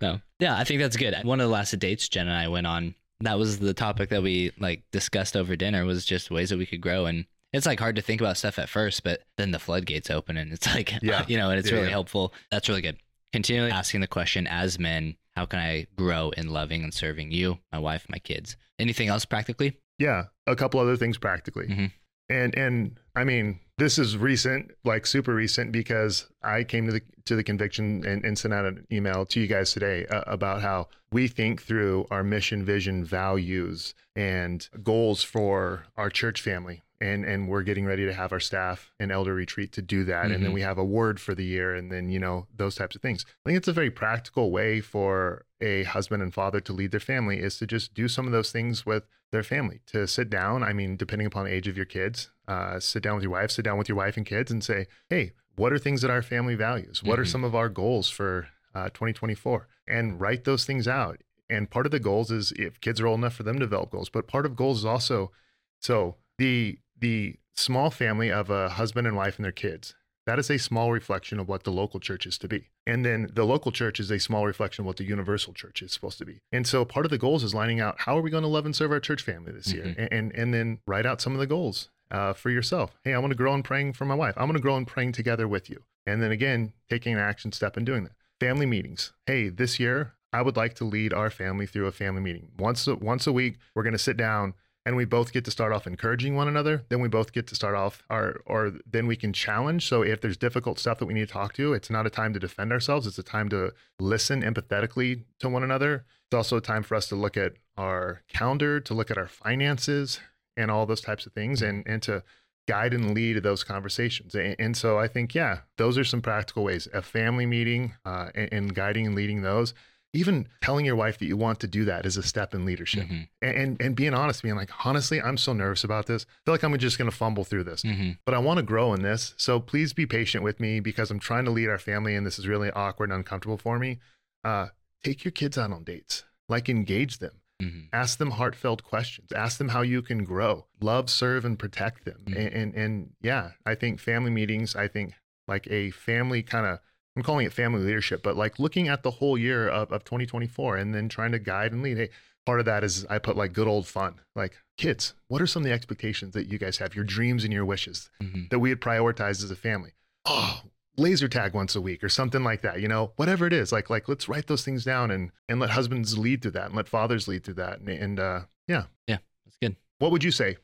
[0.02, 0.22] No.
[0.40, 1.16] Yeah, I think that's good.
[1.24, 4.22] One of the last dates Jen and I went on, that was the topic that
[4.24, 7.80] we like discussed over dinner was just ways that we could grow and it's like
[7.80, 10.94] hard to think about stuff at first, but then the floodgates open and it's like,
[11.02, 11.26] Yeah.
[11.28, 11.92] you know, and it's Yeah, really yeah.
[11.94, 12.34] helpful.
[12.52, 12.98] That's really good.
[13.34, 17.60] Continually asking the question as men, how can I grow in loving and serving you,
[17.72, 18.58] my wife, my kids?
[18.80, 19.78] Anything else practically?
[19.98, 20.26] Yeah.
[20.46, 21.68] A couple other things practically.
[21.68, 21.92] Mhm.
[22.30, 27.02] And and I mean, this is recent, like super recent, because I came to the
[27.26, 30.62] to the conviction and, and sent out an email to you guys today uh, about
[30.62, 36.82] how we think through our mission, vision, values, and goals for our church family.
[37.00, 40.32] And and we're getting ready to have our staff and elder retreat to do that.
[40.32, 40.56] And then Mhm.
[40.56, 43.24] we have a word for the year, and then you know those types of things.
[43.46, 47.00] I think it's a very practical way for a husband and father to lead their
[47.00, 50.64] family is to just do some of those things with their family to sit down.
[50.64, 53.52] I mean, depending upon the age of your kids, uh, sit down with your wife,
[53.52, 56.22] sit down with your wife and kids, and say, "Hey, what are things that our
[56.22, 57.04] family values?
[57.04, 57.28] What are Mhm.
[57.32, 61.22] some of our goals for uh, 2024?" And write those things out.
[61.50, 63.90] And part of the goals is if kids are old enough for them to develop
[63.92, 65.32] goals, but part of goals is also
[65.80, 69.96] so the the small family of a husband and wife and their kids.
[70.26, 72.70] That is a small reflection of what the local church is to be.
[72.86, 75.94] And then the local church is a small reflection of what the universal church is
[75.94, 76.42] supposed to be.
[76.52, 78.66] And so part of the goals is lining out how are we going to love
[78.66, 79.86] and serve our church family this year?
[79.86, 79.96] Mhm.
[79.98, 82.96] And, and and then write out some of the goals uh, for yourself.
[83.04, 84.34] Hey, I want to grow in praying for my wife.
[84.38, 85.84] I'm going to grow in praying together with you.
[86.06, 88.14] And then again, taking an action step and doing that.
[88.40, 89.14] Family meetings.
[89.26, 92.50] Hey, this year I would like to lead our family through a family meeting.
[92.58, 94.54] Once a, once a week, we're going to sit down
[94.88, 97.56] and we both get to start off encouraging one another then we both get to
[97.56, 101.14] start off our or then we can challenge so if there's difficult stuff that we
[101.14, 103.74] need to talk to it's not a time to defend ourselves it's a time to
[104.00, 108.24] listen empathetically to one another it's also a time for us to look at our
[108.30, 110.22] calendar to look at our finances
[110.58, 112.24] and all those types of things and and to
[112.68, 116.64] guide and lead those conversations and, and so i think yeah those are some practical
[116.64, 119.74] ways a family meeting uh, and, and guiding and leading those
[120.14, 123.06] even telling your wife that you want to do that is a step in leadership.
[123.08, 123.28] Mhm.
[123.42, 126.26] And, and and being honest, being like, honestly, I'm so nervous about this.
[126.26, 127.84] I feel like I'm just going to fumble through this.
[127.84, 128.18] Mhm.
[128.26, 129.34] But I want to grow in this.
[129.38, 132.40] So please be patient with me because I'm trying to lead our family and this
[132.40, 134.00] is really awkward and uncomfortable for me.
[134.46, 134.68] Uh,
[135.04, 137.42] take your kids out on dates, like engage them.
[137.62, 137.90] Mhm.
[137.92, 139.32] Ask them heartfelt questions.
[139.32, 140.68] Ask them how you can grow.
[140.80, 142.22] Love, serve, and protect them.
[142.26, 142.38] Mhm.
[142.38, 144.76] And, and and yeah, I think family meetings.
[144.76, 145.14] I think
[145.48, 146.80] like a family kind of.
[147.16, 150.78] I'm calling it family leadership, but like looking at the whole year of, of 2024
[150.78, 151.98] and then trying to guide and lead.
[151.98, 152.10] Hey,
[152.46, 154.22] part of that is I put like good old fun.
[154.36, 156.94] Like kids, what are some of the expectations that you guys have?
[156.94, 158.50] Your dreams and your wishes Mhm.
[158.52, 159.94] that we had prioritized as a family.
[160.26, 160.62] Oh,
[160.98, 162.80] laser tag once a week or something like that.
[162.82, 163.72] You know, whatever it is.
[163.72, 166.76] Like like let's write those things down and and let husbands lead through that and
[166.76, 167.80] let fathers lead through that.
[167.80, 169.76] And, and uh, yeah, yeah That's good.
[170.00, 170.58] what would you say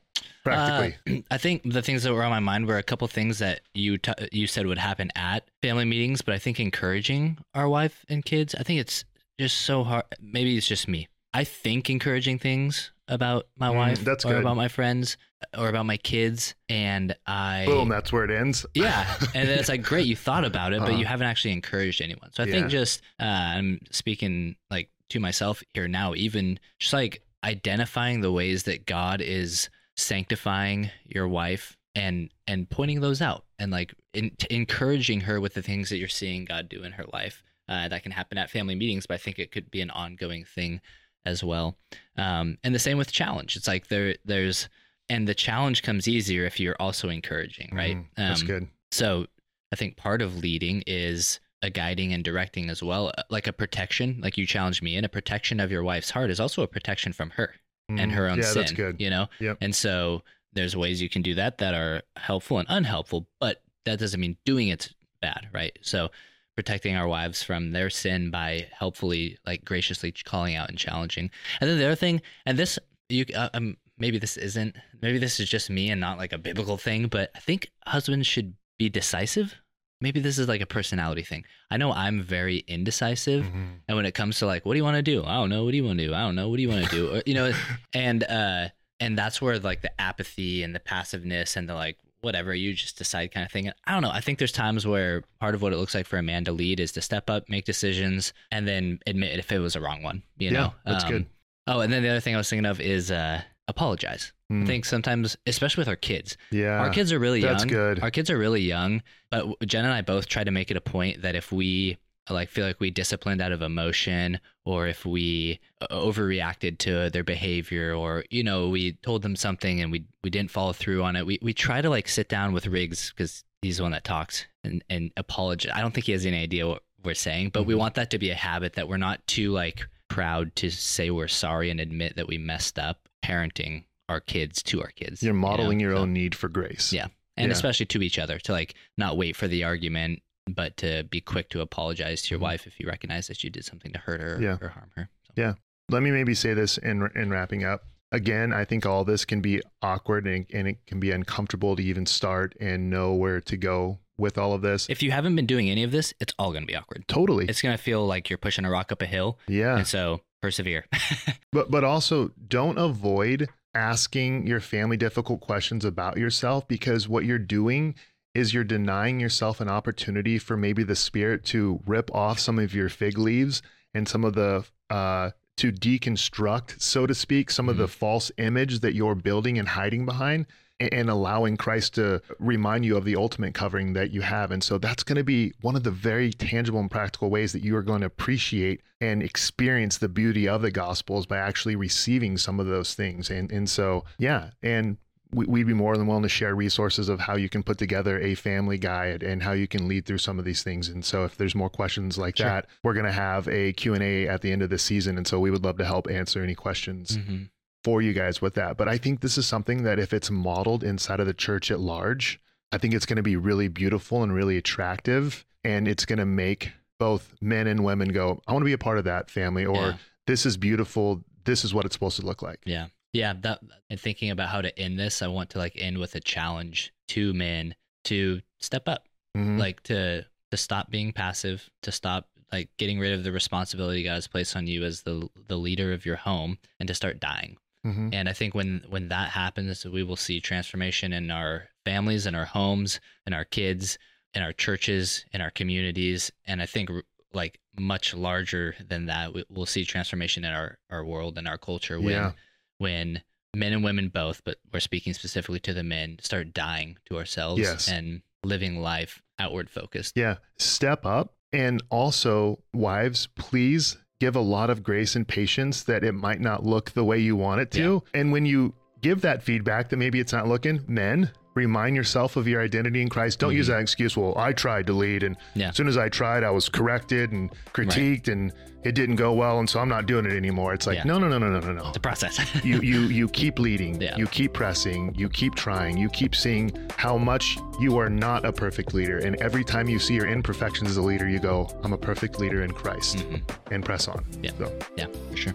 [0.43, 0.95] practically?
[1.07, 3.61] Uh, I think the things that were on my mind were a couple things that
[3.73, 8.05] you t- you said would happen at family meetings, but I think encouraging our wife
[8.09, 8.55] and kids.
[8.55, 9.05] I think it's
[9.39, 10.03] just so hard.
[10.21, 11.07] Maybe it's just me.
[11.33, 14.41] I think encouraging things about my Mm, wife that's or good.
[14.41, 15.17] about my friends
[15.57, 18.65] or about my kids, and I Boom, that's where it ends.
[18.73, 20.97] yeah, and then it's like great, you thought about it, but Uh-huh.
[20.99, 22.31] you haven't actually encouraged anyone.
[22.31, 22.51] So I Yeah.
[22.51, 28.31] think just uh, I'm speaking like to myself here now, even just like identifying the
[28.31, 34.31] ways that God is sanctifying your wife and and pointing those out and like in,
[34.49, 37.43] encouraging her with the things that you're seeing God do in her life.
[37.69, 40.43] Uh, that can happen at family meetings, but I think it could be an ongoing
[40.43, 40.81] thing
[41.25, 41.77] as well.
[42.17, 43.55] Um, and the same with challenge.
[43.55, 44.67] It's like there there's
[45.09, 47.97] and the challenge comes easier if you're also encouraging, right?
[47.97, 48.67] Mm, that's Um, good.
[48.91, 49.27] so
[49.71, 53.53] I think part of leading is a guiding and directing as well, uh, like a
[53.53, 56.67] protection, like you challenged me and a protection of your wife's heart is also a
[56.67, 57.55] protection from her
[57.89, 58.61] and Mm, her own yeah, sin.
[58.61, 58.99] that's good.
[58.99, 59.27] You know?
[59.39, 59.57] Yep.
[59.61, 60.23] And so
[60.53, 64.37] there's ways you can do that that are helpful and unhelpful, but that doesn't mean
[64.45, 65.77] doing it's bad, right?
[65.81, 66.09] So
[66.55, 71.31] protecting our wives from their sin by helpfully, like graciously calling out and challenging.
[71.59, 72.77] And then the other thing, and this,
[73.09, 76.37] you, uh, um, maybe this isn't, maybe this is just me and not like a
[76.37, 79.55] biblical thing, but I think husbands should be decisive.
[80.01, 81.45] Maybe this is like a personality thing.
[81.71, 83.45] I know I'm very indecisive.
[83.45, 83.79] Mhm.
[83.87, 85.23] And when it comes to like, what do you want to do?
[85.23, 85.63] I don't know.
[85.63, 86.13] What do you want to do?
[86.13, 86.49] I don't know.
[86.49, 87.15] What do you want to do?
[87.15, 87.53] Or, you know,
[87.93, 88.67] and uh,
[88.99, 92.97] and that's where like the apathy and the passiveness and the like, whatever you just
[92.97, 93.71] decide kind of thing.
[93.87, 94.11] I don't know.
[94.11, 96.51] I think there's times where part of what it looks like for a man to
[96.51, 100.03] lead is to step up, make decisions, and then admit if it was a wrong
[100.03, 100.23] one.
[100.37, 101.25] You Yeah, know, that's good.
[101.67, 104.33] Oh, and then the other thing I was thinking of is uh, apologize.
[104.49, 107.53] I Mm, think sometimes, especially with our kids, yeah, our kids are really young.
[107.53, 108.03] that's good.
[108.03, 109.01] Our kids are really young,
[109.31, 111.97] but Jen and I both try to make it a point that if we
[112.29, 117.23] like feel like we disciplined out of emotion or if we uh, overreacted to their
[117.23, 121.17] behavior or you know we told them something and we we didn't follow through on
[121.17, 124.05] it we we try to like sit down with Riggs cuz he's the one that
[124.05, 127.63] talks and and apologize I don't think he has any idea what we're saying but
[127.65, 127.77] we Mhm.
[127.79, 131.27] want that to be a habit that we're not too like proud to say we're
[131.27, 135.39] sorry and admit that we messed up parenting our kids to our kids You're you
[135.39, 135.47] know?
[135.47, 136.91] modeling your So- own need for grace.
[136.93, 137.07] Yeah.
[137.35, 137.53] and Yeah.
[137.53, 141.49] especially to each other to like not wait for the argument but to be quick
[141.49, 142.43] to apologize to your Mhm.
[142.43, 144.57] wife if you recognize that you did something to hurt her Yeah.
[144.61, 145.33] or harm her so.
[145.35, 145.53] Yeah.
[145.89, 147.85] Let me maybe say this in in wrapping up.
[148.11, 151.81] Again, I think all this can be awkward and, and it can be uncomfortable to
[151.81, 154.89] even start and know where to go with all of this.
[154.89, 157.45] if you haven't been doing any of this it's all going to be awkward totally.
[157.45, 159.77] it's going to feel like you're pushing a rock up a hill yeah.
[159.77, 160.85] and so persevere
[161.51, 167.37] But but also don't avoid asking your family difficult questions about yourself because what you're
[167.59, 167.95] doing
[168.33, 172.73] is you're denying yourself an opportunity for maybe the spirit to rip off some of
[172.73, 173.61] your fig leaves
[173.93, 178.79] and some of the uh to deconstruct so to speak some of the false image
[178.79, 180.45] that you're building and hiding behind
[180.79, 184.51] and allowing Christ to remind you of the ultimate covering that you have.
[184.51, 187.63] And so that's going to be one of the very tangible and practical ways that
[187.63, 192.37] you are going to appreciate and experience the beauty of the gospels by actually receiving
[192.37, 193.29] some of those things.
[193.29, 194.97] And and so yeah, and
[195.31, 198.19] we, we'd be more than willing to share resources of how you can put together
[198.19, 200.89] a family guide and how you can lead through some of these things.
[200.89, 202.47] And so if there's more questions like Sure.
[202.47, 205.17] that, we're going to have a Q&A at the end of the season.
[205.17, 207.49] And so we would love to help answer any questions Mhm.
[207.83, 208.77] For you guys with that.
[208.77, 211.79] But I think this is something that if it's modeled inside of the church at
[211.79, 212.39] large,
[212.71, 215.45] I think it's going to be really beautiful and really attractive.
[215.63, 218.77] And it's going to make both men and women go, I want to be a
[218.77, 219.97] part of that family, or Yeah.
[220.27, 221.23] this is beautiful.
[221.43, 222.59] This is what it's supposed to look like.
[222.65, 222.87] Yeah.
[223.11, 223.33] Yeah.
[223.41, 223.59] That
[223.89, 226.93] and thinking about how to end this, I want to like end with a challenge
[227.09, 227.75] to men
[228.05, 229.07] to step up.
[229.37, 229.59] Mhm.
[229.59, 234.13] Like to to stop being passive, to stop like getting rid of the responsibility God
[234.13, 237.57] has placed on you as the the leader of your home and to start dying.
[237.85, 238.13] Mhm.
[238.13, 242.35] And I think when when that happens, we will see transformation in our families, in
[242.35, 243.97] our homes, in our kids,
[244.33, 246.31] in our churches, in our communities.
[246.45, 246.89] And I think
[247.33, 249.33] like much larger than that.
[249.33, 252.31] We, we'll see transformation in our our world and our culture when Yeah.
[252.77, 253.23] when
[253.55, 257.61] men and women both, but we're speaking specifically to the men, start dying to ourselves
[257.61, 257.87] Yes.
[257.87, 260.15] and living life outward focused.
[260.17, 260.37] Yeah.
[260.57, 261.35] Step up.
[261.51, 266.65] And also, wives, please give a lot of grace and patience that it might not
[266.65, 268.01] look the way you want it to.
[268.13, 272.47] And when you give that feedback that maybe it's not looking, men, remind yourself of
[272.47, 273.39] your identity in Christ.
[273.39, 273.75] Don't use mm-hmm.
[273.75, 275.23] that excuse, well, I tried to lead.
[275.23, 275.69] And Yeah.
[275.69, 278.53] as soon as I tried, I was corrected and critiqued and
[278.83, 279.59] it didn't go well.
[279.59, 280.73] And so I'm not doing it anymore.
[280.73, 281.03] It's like, Yeah.
[281.05, 281.91] no, no, no, no, no, no, no.
[281.91, 282.39] The process.
[282.65, 284.15] you you you keep leading Yeah.
[284.17, 288.51] you keep pressing you keep trying you keep seeing how much you are not a
[288.51, 291.93] perfect leader and every time you see your imperfections as a leader you go i'm
[291.93, 293.41] a perfect leader in christ Mhm.
[293.71, 294.51] and press on Yeah.
[294.57, 295.53] so Yeah, for sure.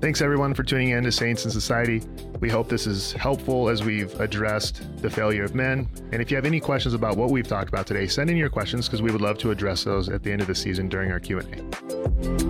[0.00, 2.02] thanks everyone for tuning in to saints in society
[2.40, 6.36] we hope this is helpful as we've addressed the failure of men and if you
[6.36, 9.10] have any questions about what we've talked about today send in your questions because we
[9.10, 12.45] would love to address those at the end of the season during our q&a